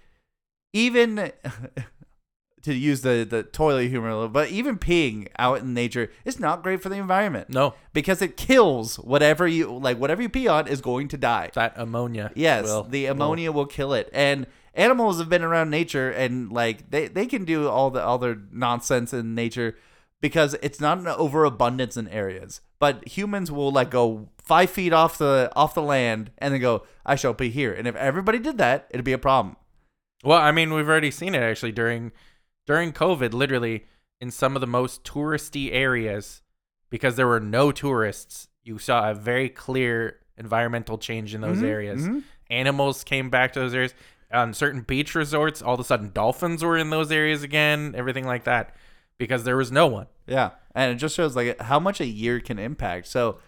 even 0.73 1.31
to 2.63 2.75
use 2.75 3.03
the 3.03 3.27
the 3.29 3.43
toilet 3.43 3.89
humor 3.89 4.09
a 4.09 4.15
little, 4.15 4.29
but 4.29 4.49
even 4.51 4.79
peeing 4.79 5.29
out 5.39 5.61
in 5.61 5.75
nature 5.75 6.11
is 6.25 6.41
not 6.41 6.63
great 6.63 6.83
for 6.83 6.89
the 6.89 6.97
environment 6.97 7.49
No, 7.51 7.75
because 7.93 8.23
it 8.23 8.37
kills 8.37 8.97
whatever 8.99 9.47
you 9.47 9.73
like. 9.79 9.99
Whatever 9.99 10.23
you 10.23 10.29
pee 10.29 10.49
on 10.49 10.67
is 10.67 10.81
going 10.81 11.09
to 11.09 11.17
die. 11.19 11.51
that 11.55 11.75
ammonia. 11.77 12.33
Yes, 12.35 12.65
will- 12.65 12.85
the 12.85 13.05
will- 13.05 13.13
ammonia 13.13 13.53
will 13.53 13.67
kill 13.67 13.93
it. 13.93 14.09
And 14.13 14.47
animals 14.75 15.19
have 15.19 15.29
been 15.29 15.43
around 15.45 15.71
nature 15.71 16.11
and 16.11 16.51
like 16.51 16.91
they, 16.91 17.07
they 17.07 17.27
can 17.27 17.45
do 17.45 17.69
all 17.69 17.91
the 17.91 18.03
all 18.03 18.19
their 18.19 18.37
nonsense 18.51 19.13
in 19.13 19.35
nature 19.35 19.77
because 20.21 20.57
it's 20.63 20.81
not 20.81 20.99
an 20.99 21.07
overabundance 21.07 21.97
in 21.97 22.09
areas. 22.09 22.61
But 22.81 23.07
humans 23.07 23.53
will 23.53 23.71
like 23.71 23.91
go 23.91 24.31
five 24.45 24.71
feet 24.71 24.93
off 24.93 25.19
the 25.19 25.51
off 25.57 25.75
the 25.75 25.83
land 25.83 26.31
and 26.39 26.53
then 26.55 26.61
go, 26.61 26.85
I 27.05 27.15
shall 27.17 27.33
be 27.35 27.51
here. 27.51 27.73
And 27.73 27.89
if 27.89 27.97
everybody 27.97 28.39
did 28.39 28.59
that, 28.59 28.87
it'd 28.91 29.05
be 29.05 29.13
a 29.13 29.19
problem. 29.19 29.57
Well, 30.23 30.39
I 30.41 30.53
mean, 30.53 30.73
we've 30.73 30.89
already 30.89 31.11
seen 31.11 31.35
it 31.35 31.43
actually 31.43 31.73
during 31.73 32.13
during 32.67 32.93
COVID. 32.93 33.33
Literally, 33.33 33.85
in 34.21 34.31
some 34.31 34.55
of 34.57 34.61
the 34.61 34.67
most 34.67 35.05
touristy 35.05 35.71
areas, 35.73 36.43
because 36.91 37.17
there 37.17 37.27
were 37.27 37.41
no 37.41 37.73
tourists, 37.73 38.49
you 38.63 38.79
saw 38.79 39.11
a 39.11 39.15
very 39.15 39.49
clear 39.49 40.21
environmental 40.39 40.99
change 40.99 41.35
in 41.35 41.41
those 41.41 41.59
Mhm, 41.61 41.67
areas. 41.69 42.09
mhm. 42.09 42.23
Animals 42.51 43.05
came 43.05 43.31
back 43.31 43.53
to 43.53 43.61
those 43.61 43.75
areas. 43.75 43.95
On 44.33 44.53
certain 44.53 44.81
beach 44.81 45.15
resorts, 45.15 45.63
all 45.63 45.75
of 45.75 45.81
a 45.81 45.85
sudden 45.85 46.11
dolphins 46.13 46.63
were 46.65 46.77
in 46.77 46.91
those 46.91 47.13
areas 47.13 47.43
again. 47.43 47.95
Everything 47.97 48.27
like 48.27 48.45
that, 48.45 48.75
because 49.19 49.45
there 49.45 49.57
was 49.57 49.71
no 49.71 49.87
one. 49.87 50.07
Yeah, 50.27 50.51
and 50.75 50.91
it 50.93 50.97
just 50.97 51.15
shows 51.15 51.37
like 51.37 51.61
how 51.61 51.79
much 51.79 52.01
a 52.01 52.07
year 52.07 52.41
can 52.41 52.59
impact. 52.59 53.07
So 53.07 53.39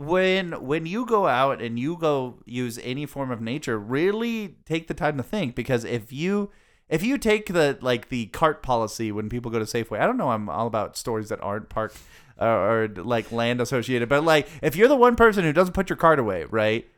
when 0.00 0.52
when 0.64 0.86
you 0.86 1.04
go 1.04 1.26
out 1.26 1.60
and 1.60 1.78
you 1.78 1.94
go 1.94 2.38
use 2.46 2.78
any 2.82 3.04
form 3.04 3.30
of 3.30 3.42
nature, 3.42 3.78
really 3.78 4.56
take 4.64 4.88
the 4.88 4.94
time 4.94 5.18
to 5.18 5.22
think 5.22 5.54
because 5.54 5.84
if 5.84 6.10
you 6.10 6.50
if 6.88 7.02
you 7.02 7.18
take 7.18 7.52
the 7.52 7.76
like 7.82 8.08
the 8.08 8.26
cart 8.26 8.62
policy 8.62 9.12
when 9.12 9.28
people 9.28 9.50
go 9.50 9.58
to 9.58 9.66
Safeway, 9.66 10.00
I 10.00 10.06
don't 10.06 10.16
know, 10.16 10.30
I'm 10.30 10.48
all 10.48 10.66
about 10.66 10.96
stories 10.96 11.28
that 11.28 11.42
aren't 11.42 11.68
park 11.68 11.92
or 12.38 12.88
like 12.96 13.30
land 13.30 13.60
associated, 13.60 14.08
but 14.08 14.24
like 14.24 14.48
if 14.62 14.74
you're 14.74 14.88
the 14.88 14.96
one 14.96 15.16
person 15.16 15.44
who 15.44 15.52
doesn't 15.52 15.74
put 15.74 15.90
your 15.90 15.98
cart 15.98 16.18
away, 16.18 16.44
right? 16.44 16.88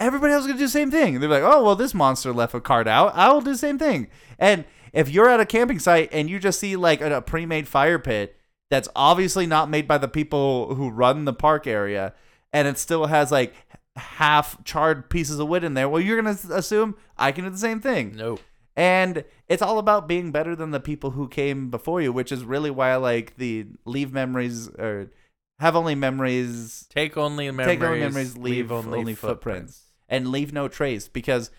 Everybody 0.00 0.32
else 0.32 0.42
is 0.42 0.46
gonna 0.48 0.58
do 0.58 0.64
the 0.64 0.70
same 0.70 0.90
thing. 0.90 1.20
They're 1.20 1.30
like, 1.30 1.44
oh 1.44 1.62
well, 1.62 1.76
this 1.76 1.94
monster 1.94 2.32
left 2.32 2.54
a 2.54 2.60
cart 2.60 2.88
out. 2.88 3.12
I'll 3.14 3.40
do 3.40 3.52
the 3.52 3.58
same 3.58 3.78
thing. 3.78 4.08
And 4.36 4.64
if 4.92 5.08
you're 5.08 5.28
at 5.28 5.38
a 5.38 5.46
camping 5.46 5.78
site 5.78 6.08
and 6.10 6.28
you 6.28 6.40
just 6.40 6.58
see 6.58 6.74
like 6.74 7.00
a, 7.00 7.18
a 7.18 7.22
pre-made 7.22 7.68
fire 7.68 8.00
pit 8.00 8.36
that's 8.70 8.88
obviously 8.96 9.46
not 9.46 9.68
made 9.70 9.86
by 9.86 9.98
the 9.98 10.08
people 10.08 10.74
who 10.74 10.90
run 10.90 11.24
the 11.24 11.32
park 11.32 11.66
area, 11.66 12.14
and 12.52 12.66
it 12.68 12.78
still 12.78 13.06
has 13.06 13.30
like 13.30 13.54
half 13.96 14.62
charred 14.64 15.08
pieces 15.10 15.38
of 15.38 15.48
wood 15.48 15.62
in 15.64 15.74
there, 15.74 15.88
well, 15.88 16.00
you're 16.00 16.20
gonna 16.20 16.36
assume 16.52 16.96
I 17.16 17.32
can 17.32 17.44
do 17.44 17.50
the 17.50 17.58
same 17.58 17.80
thing. 17.80 18.16
No. 18.16 18.38
And 18.76 19.24
it's 19.48 19.62
all 19.62 19.78
about 19.78 20.08
being 20.08 20.32
better 20.32 20.56
than 20.56 20.72
the 20.72 20.80
people 20.80 21.12
who 21.12 21.28
came 21.28 21.70
before 21.70 22.02
you, 22.02 22.12
which 22.12 22.32
is 22.32 22.44
really 22.44 22.70
why 22.72 22.90
I 22.90 22.96
like 22.96 23.36
the 23.36 23.66
leave 23.84 24.12
memories 24.12 24.68
or 24.68 25.12
have 25.60 25.76
only 25.76 25.94
memories, 25.94 26.86
Take 26.90 27.16
only 27.16 27.48
memories. 27.52 27.66
take 27.78 27.84
only 27.86 28.00
memories, 28.00 28.36
leave, 28.36 28.72
only, 28.72 29.14
footprints. 29.14 29.82
and 30.08 30.28
leave 30.32 30.52
no 30.52 30.66
trace 30.66 31.06
because 31.06 31.52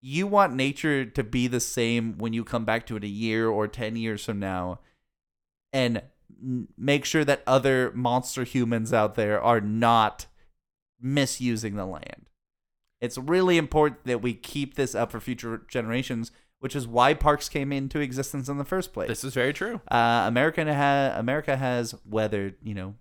you 0.00 0.28
want 0.28 0.54
nature 0.54 1.04
to 1.04 1.24
be 1.24 1.48
the 1.48 1.58
same 1.58 2.18
when 2.18 2.32
you 2.32 2.44
come 2.44 2.64
back 2.64 2.86
to 2.86 2.94
it 2.96 3.02
a 3.02 3.08
year 3.08 3.48
or 3.48 3.66
10 3.66 3.96
years 3.96 4.24
from 4.24 4.38
now 4.38 4.78
and 5.72 6.02
make 6.76 7.04
sure 7.04 7.24
that 7.24 7.42
other 7.46 7.92
monster 7.94 8.44
humans 8.44 8.92
out 8.92 9.14
there 9.14 9.40
are 9.40 9.60
not 9.60 10.26
misusing 11.00 11.76
the 11.76 11.86
land. 11.86 12.28
It's 13.00 13.18
really 13.18 13.58
important 13.58 14.04
that 14.04 14.22
we 14.22 14.34
keep 14.34 14.74
this 14.74 14.94
up 14.94 15.12
for 15.12 15.20
future 15.20 15.62
generations, 15.68 16.32
which 16.60 16.74
is 16.74 16.86
why 16.86 17.14
parks 17.14 17.48
came 17.48 17.72
into 17.72 18.00
existence 18.00 18.48
in 18.48 18.56
the 18.56 18.64
first 18.64 18.92
place. 18.92 19.08
This 19.08 19.24
is 19.24 19.34
very 19.34 19.52
true. 19.52 19.80
Uh, 19.90 20.24
America 20.26 20.64
ha- 20.74 21.18
America 21.18 21.56
has 21.56 21.94
whether 22.08 22.54
you 22.62 22.74
know 22.74 22.94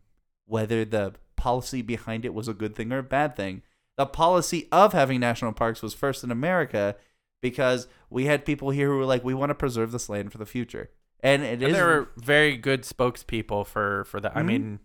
whether 0.45 0.83
the 0.83 1.13
policy 1.35 1.81
behind 1.81 2.25
it 2.25 2.33
was 2.33 2.47
a 2.47 2.53
good 2.53 2.75
thing 2.75 2.91
or 2.91 2.99
a 2.99 3.03
bad 3.03 3.35
thing. 3.35 3.61
The 3.95 4.05
policy 4.05 4.67
of 4.71 4.93
having 4.93 5.19
national 5.19 5.53
parks 5.53 5.81
was 5.81 5.93
first 5.93 6.23
in 6.23 6.31
America 6.31 6.95
because 7.41 7.87
we 8.09 8.25
had 8.25 8.45
people 8.45 8.71
here 8.71 8.89
who 8.89 8.97
were 8.97 9.05
like, 9.05 9.23
we 9.23 9.33
want 9.33 9.49
to 9.51 9.55
preserve 9.55 9.91
this 9.91 10.09
land 10.09 10.31
for 10.31 10.37
the 10.37 10.45
future, 10.45 10.89
and 11.23 11.41
it 11.43 11.61
is. 11.61 11.67
And 11.67 11.75
there 11.75 11.85
were 11.87 12.09
very 12.17 12.55
good 12.57 12.83
spokespeople 12.83 13.65
for 13.65 14.03
for 14.05 14.19
that. 14.19 14.35
I 14.37 14.41
Mhm. 14.41 14.45
mean, 14.45 14.79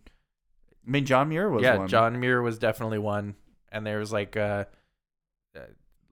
I 0.86 0.90
mean, 0.90 1.04
John 1.04 1.28
Muir 1.28 1.50
was 1.50 1.62
yeah, 1.62 1.76
one. 1.76 1.88
John 1.88 2.18
Muir 2.18 2.40
was 2.40 2.58
definitely 2.58 2.98
one, 2.98 3.34
and 3.70 3.86
there 3.86 3.98
was 3.98 4.12
like 4.12 4.36
uh, 4.36 4.64
uh, 5.56 5.60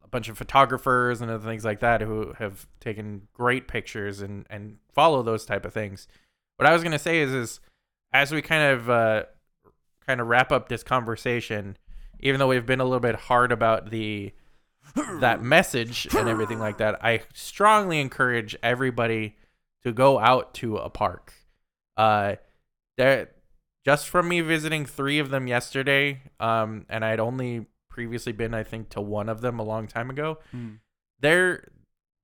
a 0.02 0.08
bunch 0.08 0.28
of 0.28 0.36
photographers 0.36 1.20
and 1.22 1.30
other 1.30 1.46
things 1.46 1.64
like 1.64 1.80
that 1.80 2.00
who 2.02 2.34
have 2.38 2.66
taken 2.80 3.28
great 3.32 3.68
pictures 3.68 4.20
and 4.20 4.46
and 4.50 4.78
follow 4.92 5.22
those 5.22 5.46
type 5.46 5.64
of 5.64 5.72
things. 5.72 6.08
What 6.56 6.66
I 6.68 6.72
was 6.72 6.82
gonna 6.82 6.98
say 6.98 7.20
is 7.20 7.32
is 7.32 7.60
as 8.12 8.32
we 8.32 8.42
kind 8.42 8.62
of 8.72 8.90
uh, 8.90 9.24
kind 10.06 10.20
of 10.20 10.26
wrap 10.26 10.52
up 10.52 10.68
this 10.68 10.82
conversation, 10.82 11.76
even 12.20 12.38
though 12.38 12.48
we've 12.48 12.66
been 12.66 12.80
a 12.80 12.84
little 12.84 13.00
bit 13.00 13.14
hard 13.14 13.52
about 13.52 13.90
the 13.90 14.32
that 15.20 15.42
message 15.42 16.06
and 16.14 16.28
everything 16.28 16.58
like 16.58 16.78
that, 16.78 17.02
I 17.04 17.22
strongly 17.34 18.00
encourage 18.00 18.56
everybody 18.62 19.36
to 19.86 19.92
go 19.92 20.18
out 20.18 20.52
to 20.52 20.78
a 20.78 20.90
park. 20.90 21.32
Uh, 21.96 22.34
there, 22.98 23.30
just 23.84 24.08
from 24.08 24.28
me 24.28 24.40
visiting 24.40 24.84
three 24.84 25.20
of 25.20 25.30
them 25.30 25.46
yesterday, 25.46 26.22
um, 26.40 26.84
and 26.88 27.04
I'd 27.04 27.20
only 27.20 27.66
previously 27.88 28.32
been, 28.32 28.52
I 28.52 28.64
think, 28.64 28.88
to 28.90 29.00
one 29.00 29.28
of 29.28 29.42
them 29.42 29.60
a 29.60 29.62
long 29.62 29.86
time 29.86 30.10
ago. 30.10 30.38
Mm. 30.52 30.80
There, 31.20 31.68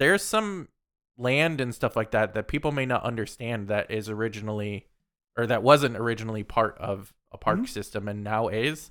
there's 0.01 0.25
some 0.25 0.71
land 1.17 1.61
and 1.61 1.73
stuff 1.73 1.95
like 1.95 2.11
that 2.11 2.35
that 2.35 2.49
people 2.49 2.73
may 2.73 2.85
not 2.85 3.05
understand 3.05 3.69
that 3.69 3.93
is 3.93 4.09
originally, 4.09 4.89
or 5.37 5.47
that 5.47 5.63
wasn't 5.63 5.97
originally 5.97 6.43
part 6.43 6.77
of 6.79 7.15
a 7.31 7.39
park 7.39 7.61
Mhm. 7.61 7.69
system 7.69 8.09
and 8.09 8.25
now 8.25 8.49
is 8.49 8.91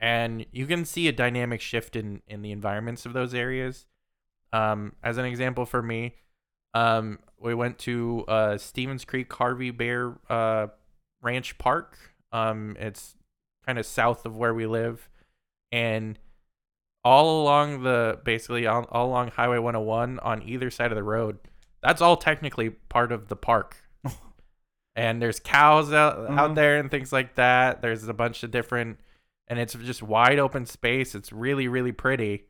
and 0.00 0.44
you 0.52 0.66
can 0.66 0.84
see 0.84 1.08
a 1.08 1.12
dynamic 1.12 1.60
shift 1.60 1.96
in 1.96 2.22
in 2.28 2.42
the 2.42 2.52
environments 2.52 3.06
of 3.06 3.14
those 3.14 3.32
areas. 3.34 3.86
Um, 4.52 4.94
as 5.02 5.16
an 5.18 5.24
example 5.24 5.64
for 5.66 5.82
me, 5.82 6.14
um, 6.74 7.18
we 7.40 7.54
went 7.54 7.78
to 7.80 8.24
uh, 8.28 8.58
Stevens 8.58 9.04
Creek 9.04 9.32
Harvey 9.32 9.70
Bear 9.70 10.14
uh, 10.28 10.68
Ranch 11.22 11.56
Park. 11.58 11.96
Um, 12.32 12.76
it's 12.78 13.14
kind 13.66 13.78
of 13.78 13.86
south 13.86 14.24
of 14.26 14.36
where 14.36 14.54
we 14.54 14.66
live, 14.66 15.08
and 15.72 16.18
all 17.04 17.42
along 17.42 17.82
the 17.84 18.18
basically 18.24 18.66
all, 18.66 18.84
all 18.90 19.06
along 19.06 19.28
Highway 19.30 19.58
101 19.58 20.18
on 20.20 20.42
either 20.42 20.70
side 20.70 20.90
of 20.92 20.96
the 20.96 21.02
road, 21.02 21.38
that's 21.82 22.00
all 22.02 22.16
technically 22.16 22.70
part 22.70 23.12
of 23.12 23.28
the 23.28 23.36
park. 23.36 23.76
and 24.96 25.22
there's 25.22 25.40
cows 25.40 25.92
out, 25.92 26.18
out 26.30 26.50
Mhm. 26.50 26.54
there 26.56 26.78
and 26.78 26.90
things 26.90 27.12
like 27.12 27.36
that. 27.36 27.82
There's 27.82 28.06
a 28.08 28.14
bunch 28.14 28.42
of 28.42 28.50
different 28.50 28.98
and 29.46 29.58
it's 29.58 29.72
just 29.74 30.02
wide 30.02 30.38
open 30.38 30.66
space. 30.66 31.14
It's 31.14 31.32
really 31.32 31.68
really 31.68 31.92
pretty, 31.92 32.44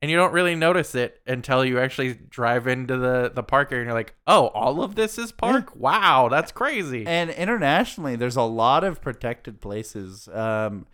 and 0.00 0.10
you 0.10 0.16
don't 0.16 0.32
really 0.32 0.54
notice 0.54 0.94
it 0.94 1.20
until 1.26 1.64
you 1.64 1.78
actually 1.80 2.14
drive 2.14 2.66
into 2.66 2.96
the 2.96 3.30
the 3.34 3.42
park 3.42 3.72
area 3.72 3.82
and 3.82 3.88
you're 3.88 3.98
like, 3.98 4.14
oh, 4.26 4.48
all 4.48 4.82
of 4.82 4.94
this 4.94 5.18
is 5.18 5.32
park. 5.32 5.74
Wow, 5.74 6.28
that's 6.30 6.52
crazy. 6.52 7.06
And 7.06 7.30
internationally, 7.30 8.16
there's 8.16 8.36
a 8.36 8.42
lot 8.42 8.84
of 8.84 9.00
protected 9.00 9.60
places, 9.60 10.28
um, 10.28 10.86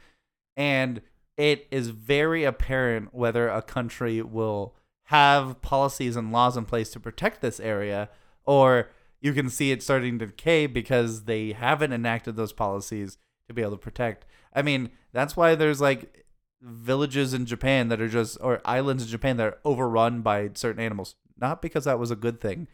and 0.56 1.02
it 1.36 1.66
is 1.70 1.88
very 1.90 2.44
apparent 2.44 3.12
whether 3.12 3.48
a 3.48 3.60
country 3.60 4.22
will 4.22 4.74
have 5.08 5.60
policies 5.60 6.16
and 6.16 6.32
laws 6.32 6.56
in 6.56 6.64
place 6.64 6.90
to 6.90 7.00
protect 7.00 7.42
this 7.42 7.60
area, 7.60 8.08
or 8.46 8.90
you 9.20 9.32
can 9.32 9.50
see 9.50 9.70
it 9.70 9.82
starting 9.82 10.18
to 10.18 10.26
decay 10.26 10.66
because 10.66 11.24
they 11.24 11.52
haven't 11.52 11.92
enacted 11.92 12.36
those 12.36 12.52
policies 12.52 13.18
to 13.48 13.54
be 13.54 13.60
able 13.60 13.72
to 13.72 13.76
protect. 13.76 14.24
I 14.54 14.62
mean, 14.62 14.90
that's 15.12 15.36
why 15.36 15.54
there's 15.54 15.80
like 15.80 16.23
villages 16.64 17.34
in 17.34 17.46
Japan 17.46 17.88
that 17.88 18.00
are 18.00 18.08
just 18.08 18.38
or 18.40 18.60
islands 18.64 19.04
in 19.04 19.08
Japan 19.08 19.36
that 19.36 19.46
are 19.46 19.58
overrun 19.64 20.22
by 20.22 20.50
certain 20.54 20.82
animals. 20.82 21.14
Not 21.38 21.60
because 21.60 21.84
that 21.84 21.98
was 21.98 22.10
a 22.10 22.16
good 22.16 22.40
thing. 22.40 22.68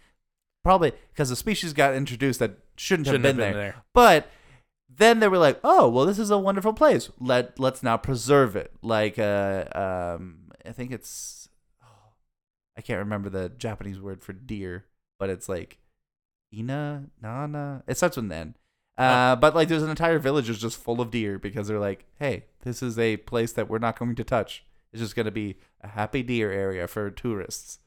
Probably 0.62 0.92
because 1.12 1.30
a 1.30 1.36
species 1.36 1.72
got 1.72 1.94
introduced 1.94 2.38
that 2.38 2.58
shouldn't, 2.76 3.06
Shouldn't 3.06 3.24
have 3.24 3.36
been, 3.36 3.54
there. 3.54 3.82
But 3.94 4.28
then 4.88 5.20
they 5.20 5.28
were 5.28 5.38
like, 5.38 5.58
"Oh, 5.64 5.88
well, 5.88 6.04
this 6.04 6.18
is 6.18 6.30
a 6.30 6.38
wonderful 6.38 6.74
place. 6.74 7.10
Let 7.18 7.58
let's 7.58 7.82
now 7.82 7.96
preserve 7.96 8.56
it." 8.56 8.72
Like, 8.82 9.18
uh, 9.18 9.64
um, 9.74 10.50
I 10.66 10.72
think 10.72 10.92
it's, 10.92 11.48
oh, 11.82 12.12
I 12.76 12.82
can't 12.82 12.98
remember 12.98 13.30
the 13.30 13.48
Japanese 13.48 14.00
word 14.00 14.22
for 14.22 14.34
deer, 14.34 14.84
but 15.18 15.30
it's 15.30 15.48
like, 15.48 15.78
ina, 16.52 17.04
nana. 17.22 17.82
It 17.86 17.96
starts 17.96 18.16
with 18.16 18.26
an 18.26 18.32
N. 18.32 18.54
Uh, 19.00 19.36
but 19.36 19.54
like, 19.54 19.68
there's 19.68 19.82
an 19.82 19.90
entire 19.90 20.18
village 20.18 20.48
that's 20.48 20.58
just 20.60 20.76
full 20.78 21.00
of 21.00 21.10
deer 21.10 21.38
because 21.38 21.68
they're 21.68 21.78
like, 21.78 22.04
"Hey, 22.18 22.44
this 22.64 22.82
is 22.82 22.98
a 22.98 23.16
place 23.18 23.52
that 23.52 23.68
we're 23.68 23.78
not 23.78 23.98
going 23.98 24.14
to 24.16 24.24
touch. 24.24 24.64
It's 24.92 25.00
just 25.00 25.16
going 25.16 25.26
to 25.26 25.30
be 25.32 25.56
a 25.80 25.88
happy 25.88 26.22
deer 26.22 26.50
area 26.52 26.86
for 26.86 27.10
tourists." 27.10 27.78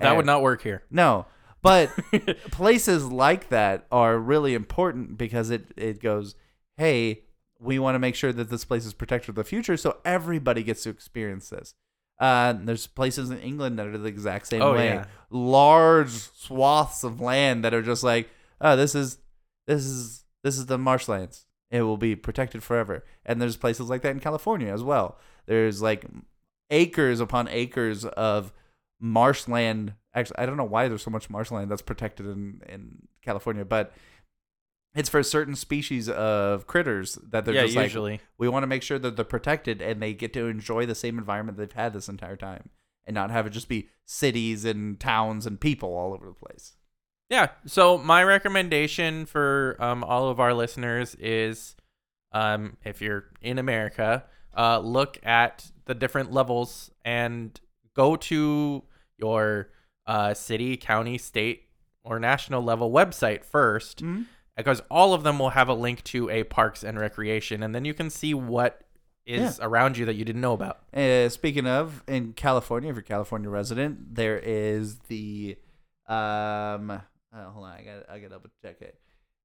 That 0.00 0.16
would 0.16 0.26
not 0.26 0.42
work 0.42 0.62
here. 0.62 0.82
No, 0.90 1.26
but 1.62 1.88
places 2.52 3.04
like 3.06 3.48
that 3.48 3.86
are 3.90 4.18
really 4.18 4.54
important 4.54 5.18
because 5.18 5.50
it 5.50 5.72
it 5.76 6.00
goes, 6.00 6.34
hey, 6.76 7.22
we 7.58 7.78
want 7.80 7.96
to 7.96 7.98
make 7.98 8.14
sure 8.14 8.32
that 8.32 8.50
this 8.50 8.64
place 8.64 8.86
is 8.86 8.94
protected 8.94 9.26
for 9.34 9.40
the 9.40 9.44
future, 9.48 9.76
so 9.76 9.96
everybody 10.04 10.62
gets 10.62 10.84
to 10.84 10.90
experience 10.90 11.48
this. 11.48 11.74
Uh, 12.20 12.52
there's 12.52 12.86
places 12.86 13.30
in 13.30 13.38
England 13.38 13.78
that 13.78 13.86
are 13.86 13.96
the 13.98 14.06
exact 14.08 14.46
same 14.48 14.60
Oh, 14.62 14.74
way. 14.74 14.86
yeah. 14.86 15.04
Large 15.30 16.10
swaths 16.10 17.02
of 17.04 17.20
land 17.20 17.64
that 17.64 17.72
are 17.74 17.82
just 17.82 18.02
like, 18.04 18.28
oh, 18.60 18.76
this 18.76 18.94
is 18.94 19.18
this 19.66 19.84
is 19.84 20.24
this 20.42 20.58
is 20.58 20.66
the 20.66 20.78
marshlands. 20.78 21.46
It 21.70 21.82
will 21.82 21.96
be 21.96 22.16
protected 22.16 22.62
forever. 22.62 23.04
And 23.26 23.40
there's 23.40 23.56
places 23.56 23.90
like 23.90 24.02
that 24.02 24.12
in 24.12 24.20
California 24.20 24.72
as 24.72 24.82
well. 24.82 25.18
There's 25.46 25.82
like 25.82 26.04
acres 26.70 27.20
upon 27.20 27.48
acres 27.48 28.04
of 28.04 28.52
marshland. 29.00 29.94
Actually, 30.14 30.38
I 30.38 30.46
don't 30.46 30.56
know 30.56 30.64
why 30.64 30.88
there's 30.88 31.02
so 31.02 31.10
much 31.10 31.28
marshland 31.28 31.70
that's 31.70 31.82
protected 31.82 32.26
in 32.26 32.62
in 32.68 33.08
California, 33.22 33.64
but 33.64 33.92
it's 34.94 35.08
for 35.08 35.22
certain 35.22 35.54
species 35.54 36.08
of 36.08 36.66
critters 36.66 37.18
that 37.30 37.44
they're 37.44 37.54
yeah, 37.54 37.64
just 37.64 37.76
like 37.76 37.84
usually. 37.84 38.20
we 38.38 38.48
want 38.48 38.62
to 38.62 38.66
make 38.66 38.82
sure 38.82 38.98
that 38.98 39.16
they're 39.16 39.24
protected 39.24 39.82
and 39.82 40.02
they 40.02 40.14
get 40.14 40.32
to 40.32 40.46
enjoy 40.46 40.86
the 40.86 40.94
same 40.94 41.18
environment 41.18 41.58
they've 41.58 41.70
had 41.70 41.92
this 41.92 42.08
entire 42.08 42.36
time 42.36 42.70
and 43.06 43.14
not 43.14 43.30
have 43.30 43.46
it 43.46 43.50
just 43.50 43.68
be 43.68 43.88
cities 44.06 44.64
and 44.64 44.98
towns 44.98 45.46
and 45.46 45.60
people 45.60 45.94
all 45.94 46.14
over 46.14 46.26
the 46.26 46.32
place. 46.32 46.76
Yeah. 47.30 47.48
So 47.66 47.98
my 47.98 48.22
recommendation 48.24 49.26
for 49.26 49.76
um, 49.78 50.02
all 50.02 50.28
of 50.30 50.40
our 50.40 50.54
listeners 50.54 51.14
is, 51.16 51.76
um, 52.32 52.76
if 52.84 53.02
you're 53.02 53.24
in 53.42 53.58
America, 53.58 54.24
uh, 54.56 54.78
look 54.78 55.18
at 55.22 55.70
the 55.84 55.94
different 55.94 56.32
levels 56.32 56.90
and 57.04 57.58
go 57.94 58.16
to 58.16 58.82
your 59.18 59.68
uh, 60.06 60.32
city, 60.34 60.76
county, 60.76 61.18
state, 61.18 61.64
or 62.02 62.18
national 62.18 62.62
level 62.62 62.90
website 62.90 63.44
1st 63.44 63.96
Mhm. 64.02 64.24
because 64.56 64.80
all 64.90 65.12
of 65.12 65.22
them 65.22 65.38
will 65.38 65.50
have 65.50 65.68
a 65.68 65.74
link 65.74 66.02
to 66.04 66.30
a 66.30 66.44
parks 66.44 66.82
and 66.82 66.98
recreation 66.98 67.62
and 67.62 67.74
then 67.74 67.84
you 67.84 67.92
can 67.92 68.08
see 68.08 68.32
what 68.32 68.80
is 69.26 69.60
around 69.60 69.98
you 69.98 70.06
that 70.06 70.14
you 70.14 70.24
didn't 70.24 70.40
know 70.40 70.54
about. 70.54 70.78
Uh, 70.94 71.28
speaking 71.28 71.66
of, 71.66 72.02
in 72.08 72.32
California, 72.32 72.88
if 72.88 72.94
you're 72.96 73.00
a 73.00 73.04
California 73.04 73.50
resident, 73.50 74.14
there 74.14 74.38
is 74.38 75.00
the 75.08 75.58
um. 76.06 77.02
Oh, 77.34 77.50
hold 77.50 77.66
on, 77.66 77.72
I 77.72 77.82
got 77.82 78.10
I 78.10 78.18
got 78.18 78.30
double 78.30 78.50
check 78.64 78.80
it. 78.80 78.98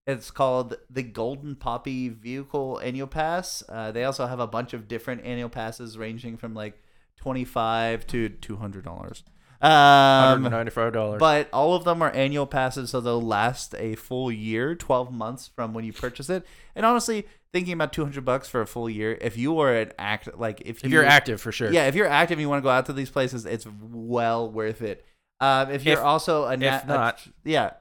It's 0.06 0.32
called 0.32 0.76
the 0.89 1.04
Golden 1.04 1.56
Poppy 1.56 2.10
Vehicle 2.10 2.80
Annual 2.84 3.08
Pass. 3.08 3.63
Uh, 3.69 3.91
they 3.91 4.04
also 4.04 4.26
have 4.26 4.39
a 4.39 4.48
bunch 4.48 4.74
of 4.74 4.88
different 4.88 5.24
annual 5.26 5.50
passes 5.50 5.98
ranging 5.98 6.36
from 6.38 6.54
like 6.54 6.82
twenty 7.17 7.46
five 7.46 8.06
to 8.08 8.30
two 8.30 8.58
hundred 8.58 8.84
dollars. 8.84 9.24
Um, 9.62 10.43
$195. 10.43 11.19
but 11.19 11.48
all 11.54 11.74
of 11.74 11.86
them 11.86 12.02
are 12.02 12.12
annual 12.12 12.46
passes, 12.46 12.89
so 12.89 13.00
they'll 13.00 13.22
last 13.22 13.74
a 13.78 13.96
full 13.96 14.30
year, 14.30 14.76
twelve 14.76 15.10
months 15.13 15.50
from 15.56 15.74
when 15.74 15.86
you 15.86 15.93
purchase 15.93 16.30
it. 16.30 16.46
And 16.76 16.86
honestly, 16.86 17.28
thinking 17.54 17.72
about 17.72 17.93
two 17.93 18.04
hundred 18.04 18.26
bucks 18.26 18.50
for 18.50 18.60
a 18.60 18.67
full 18.67 18.89
year, 18.89 19.17
if 19.22 19.38
you 19.38 19.58
are 19.60 19.74
an 19.74 19.93
act 19.98 20.38
like 20.38 20.60
if, 20.65 20.80
if 20.80 20.84
you, 20.84 20.89
you're 20.89 21.06
active 21.06 21.39
for 21.39 21.54
sure. 21.54 21.72
yeah, 21.72 21.88
if 21.88 21.96
you're 21.96 22.10
active 22.10 22.34
and 22.34 22.41
you 22.41 22.50
want 22.50 22.62
to 22.62 22.63
go 22.63 22.72
out 22.72 22.88
to 22.88 22.93
these 22.93 23.10
places, 23.10 23.46
it's 23.46 23.65
well 23.65 24.52
worth 24.52 24.82
it. 24.82 25.06
Um, 25.43 25.71
if 25.71 25.84
you're 25.86 25.97
If- 25.99 26.03
also 26.03 26.45
a, 26.45 26.56
na- 26.58 26.77
if 26.77 26.88
not- 26.88 27.25
a- 27.25 27.29
yeah, 27.49 27.71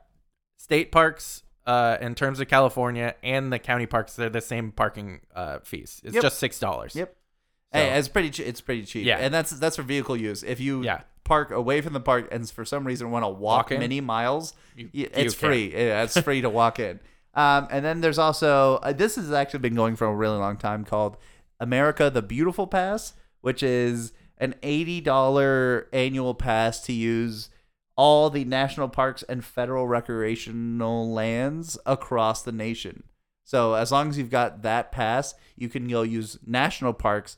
State 0.58 0.92
parks 0.92 1.42
uh, 1.66 1.96
in 2.00 2.14
terms 2.14 2.40
of 2.40 2.48
California 2.48 3.14
and 3.22 3.52
the 3.52 3.58
county 3.58 3.86
parks 3.86 4.14
they're 4.16 4.30
the 4.30 4.40
same 4.40 4.72
parking 4.72 5.20
uh, 5.34 5.58
fees. 5.62 6.00
It's 6.04 6.14
Yep. 6.14 6.22
just 6.22 6.40
$6. 6.42 6.94
Yep. 6.94 7.08
So- 7.74 7.78
hey, 7.78 7.98
it's 7.98 8.08
pretty. 8.08 8.30
che- 8.30 8.44
It's 8.44 8.60
pretty 8.60 8.84
cheap. 8.84 9.04
Yeah. 9.06 9.18
and 9.18 9.32
that's 9.32 9.50
that's 9.50 9.76
for 9.76 9.82
vehicle 9.82 10.16
use. 10.16 10.42
If 10.42 10.60
you 10.60 10.82
Yeah. 10.82 11.00
park 11.24 11.50
away 11.50 11.80
from 11.80 11.92
the 11.94 12.00
park 12.00 12.28
and 12.32 12.48
for 12.50 12.64
some 12.64 12.84
reason 12.86 13.10
want 13.10 13.24
to 13.24 13.28
walk, 13.28 13.70
Walk 13.70 13.78
many 13.78 14.00
miles, 14.00 14.54
You- 14.76 14.84
y- 14.86 14.90
you 15.00 15.08
it's 15.12 15.34
free. 15.34 15.72
Yeah, 15.72 16.02
it's 16.04 16.18
free 16.20 16.40
to 16.42 16.50
walk 16.50 16.78
in. 16.78 17.00
Um, 17.34 17.66
and 17.70 17.82
then 17.82 18.02
there's 18.02 18.18
also 18.18 18.74
uh, 18.82 18.92
this 18.92 19.16
has 19.16 19.32
actually 19.32 19.60
been 19.60 19.74
going 19.74 19.96
for 19.96 20.06
a 20.06 20.14
really 20.14 20.36
long 20.36 20.58
time 20.58 20.84
called 20.84 21.16
America 21.60 22.10
the 22.10 22.20
Beautiful 22.20 22.66
Pass, 22.66 23.14
which 23.40 23.62
is 23.62 24.12
an 24.36 24.54
eighty 24.62 25.00
dollar 25.00 25.88
annual 25.94 26.34
pass 26.34 26.80
to 26.82 26.92
use 26.92 27.48
all 27.96 28.30
the 28.30 28.44
national 28.44 28.88
parks 28.88 29.22
and 29.24 29.44
federal 29.44 29.86
recreational 29.86 31.12
lands 31.12 31.78
across 31.86 32.42
the 32.42 32.52
nation. 32.52 33.04
So 33.44 33.74
as 33.74 33.92
long 33.92 34.08
as 34.08 34.18
you've 34.18 34.30
got 34.30 34.62
that 34.62 34.92
pass, 34.92 35.34
you 35.56 35.68
can 35.68 35.88
go 35.88 36.02
use 36.02 36.38
national 36.46 36.92
parks 36.94 37.36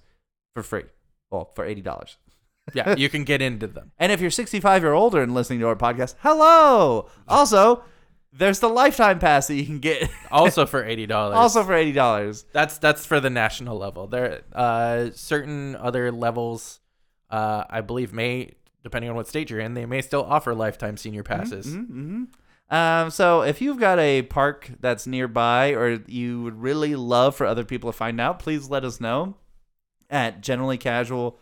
for 0.55 0.63
free. 0.63 0.85
Well, 1.31 1.51
for 1.55 1.65
eighty 1.65 1.81
dollars. 1.81 2.17
yeah, 2.73 2.95
you 2.99 3.09
can 3.09 3.25
get 3.25 3.43
into 3.43 3.67
them. 3.67 3.93
And 3.99 4.13
if 4.13 4.21
you're 4.21 4.31
65 4.31 4.85
or 4.85 4.93
older 4.93 5.23
and 5.23 5.35
listening 5.35 5.61
to 5.61 5.67
our 5.69 5.77
podcast, 5.77 6.15
hello. 6.21 7.09
Also, 7.27 7.83
there's 8.33 8.61
the 8.61 8.69
lifetime 8.69 9.19
pass 9.19 9.47
that 9.49 9.55
you 9.55 9.65
can 9.67 9.79
get 9.81 10.09
Also 10.31 10.67
for 10.67 10.83
$80. 10.85 11.11
also 11.13 11.63
for 11.65 11.73
eighty 11.75 11.93
dollars. 11.93 12.45
That's 12.53 12.79
that's 12.79 13.05
for 13.07 13.19
the 13.21 13.31
national 13.31 13.79
level. 13.79 14.07
There 14.07 14.43
uh 14.53 15.11
certain 15.15 15.75
other 15.77 16.13
levels 16.13 16.81
uh 17.31 17.65
I 17.69 17.81
believe 17.81 18.13
may 18.13 18.55
depending 18.85 19.11
on 19.11 19.17
what 19.17 19.27
state 19.27 19.51
you're 19.51 19.59
in, 19.59 19.75
they 19.75 19.87
may 19.87 20.01
still 20.01 20.23
offer 20.23 20.55
lifetime 20.55 20.97
senior 20.97 21.25
passes. 21.25 21.75
hmm 21.75 22.25
Um, 22.71 23.11
so 23.11 23.43
if 23.43 23.61
you've 23.61 23.81
got 23.81 23.99
a 23.99 24.23
park 24.23 24.71
that's 24.81 25.07
nearby 25.07 25.71
or 25.71 26.01
you 26.07 26.43
would 26.43 26.61
really 26.63 26.95
love 26.95 27.35
for 27.35 27.47
other 27.47 27.65
people 27.65 27.91
to 27.91 27.97
find 27.97 28.21
out, 28.21 28.39
please 28.39 28.71
let 28.71 28.85
us 28.85 29.01
know 29.01 29.35
at 30.09 30.43
generallycasual 30.43 31.35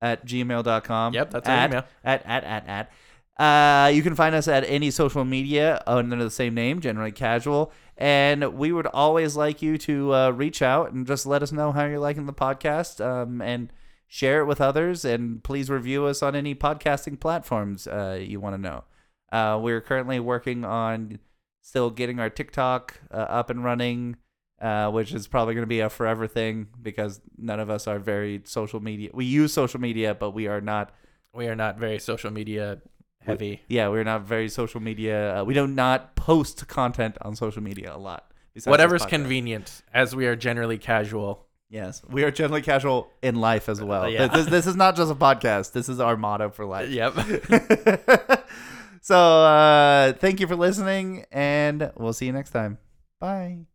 at 0.00 0.24
gmail.com. 0.24 1.14
Yep, 1.14 1.30
that's 1.30 1.48
our 1.48 1.54
at, 1.54 1.70
email. 1.70 1.84
At, 2.04 2.24
at, 2.24 2.44
at, 2.44 2.68
at. 2.68 2.92
Uh, 3.38 3.88
you 3.88 4.02
can 4.02 4.14
find 4.16 4.34
us 4.34 4.48
at 4.48 4.64
any 4.64 4.90
social 4.90 5.24
media 5.24 5.82
under 5.86 6.16
the 6.16 6.30
same 6.30 6.54
name, 6.54 6.80
Generally 6.80 7.12
Casual. 7.12 7.72
And 7.96 8.54
we 8.54 8.72
would 8.72 8.86
always 8.86 9.36
like 9.36 9.62
you 9.62 9.78
to 9.78 10.14
uh, 10.14 10.30
reach 10.30 10.62
out 10.62 10.92
and 10.92 11.06
just 11.06 11.26
let 11.26 11.42
us 11.42 11.52
know 11.52 11.72
how 11.72 11.84
you're 11.84 11.98
liking 11.98 12.26
the 12.26 12.32
podcast 12.32 13.04
um, 13.04 13.40
and 13.40 13.72
share 14.08 14.40
it 14.40 14.46
with 14.46 14.60
others. 14.60 15.04
And 15.04 15.44
please 15.44 15.70
review 15.70 16.06
us 16.06 16.22
on 16.22 16.34
any 16.34 16.54
podcasting 16.54 17.20
platforms 17.20 17.86
uh, 17.86 18.18
you 18.20 18.40
want 18.40 18.54
to 18.56 18.60
know. 18.60 18.84
Uh, 19.30 19.60
we're 19.62 19.80
currently 19.80 20.18
working 20.18 20.64
on 20.64 21.18
still 21.60 21.90
getting 21.90 22.18
our 22.18 22.30
TikTok 22.30 22.98
uh, 23.12 23.16
up 23.16 23.50
and 23.50 23.62
running, 23.62 24.16
uh, 24.60 24.90
which 24.90 25.12
is 25.12 25.28
probably 25.28 25.54
going 25.54 25.62
to 25.62 25.68
be 25.68 25.80
a 25.80 25.90
forever 25.90 26.26
thing 26.26 26.66
because 26.82 27.20
none 27.36 27.60
of 27.60 27.68
us 27.68 27.86
are 27.86 27.98
very 27.98 28.40
social 28.44 28.80
media. 28.80 29.10
We 29.12 29.26
use 29.26 29.52
social 29.52 29.78
media, 29.80 30.14
but 30.14 30.30
we 30.30 30.46
are 30.48 30.62
not 30.62 30.94
We 31.34 31.46
are 31.46 31.54
not 31.54 31.78
very 31.78 31.98
social 31.98 32.30
media 32.30 32.80
heavy. 33.20 33.60
yeah, 33.68 33.88
we're 33.88 34.04
not 34.04 34.22
very 34.22 34.48
social 34.48 34.80
media. 34.80 35.40
Uh, 35.40 35.44
we 35.44 35.52
do 35.52 35.66
not 35.66 36.16
post 36.16 36.66
content 36.66 37.18
on 37.20 37.36
social 37.36 37.62
media 37.62 37.94
a 37.94 37.98
lot. 37.98 38.32
Whatever's 38.64 39.04
convenient, 39.06 39.82
as 39.92 40.16
we 40.16 40.26
are 40.26 40.34
generally 40.34 40.78
casual. 40.78 41.46
Yes, 41.70 42.02
we 42.08 42.24
are 42.24 42.30
generally 42.30 42.62
casual 42.62 43.10
in 43.22 43.36
life 43.36 43.68
as 43.68 43.82
well. 43.82 44.04
Uh, 44.04 44.08
yeah. 44.08 44.26
This, 44.28 44.46
this 44.46 44.66
is 44.66 44.74
not 44.74 44.96
just 44.96 45.12
a 45.12 45.14
podcast. 45.14 45.72
This 45.72 45.88
is 45.88 46.00
our 46.00 46.16
motto 46.16 46.48
for 46.48 46.64
life. 46.64 46.88
Yep. 46.88 47.14
so, 49.02 49.16
uh, 49.16 50.14
thank 50.14 50.40
you 50.40 50.46
for 50.46 50.56
listening, 50.56 51.26
and 51.30 51.92
we'll 51.96 52.14
see 52.14 52.26
you 52.26 52.32
next 52.32 52.50
time. 52.50 52.78
Bye. 53.20 53.66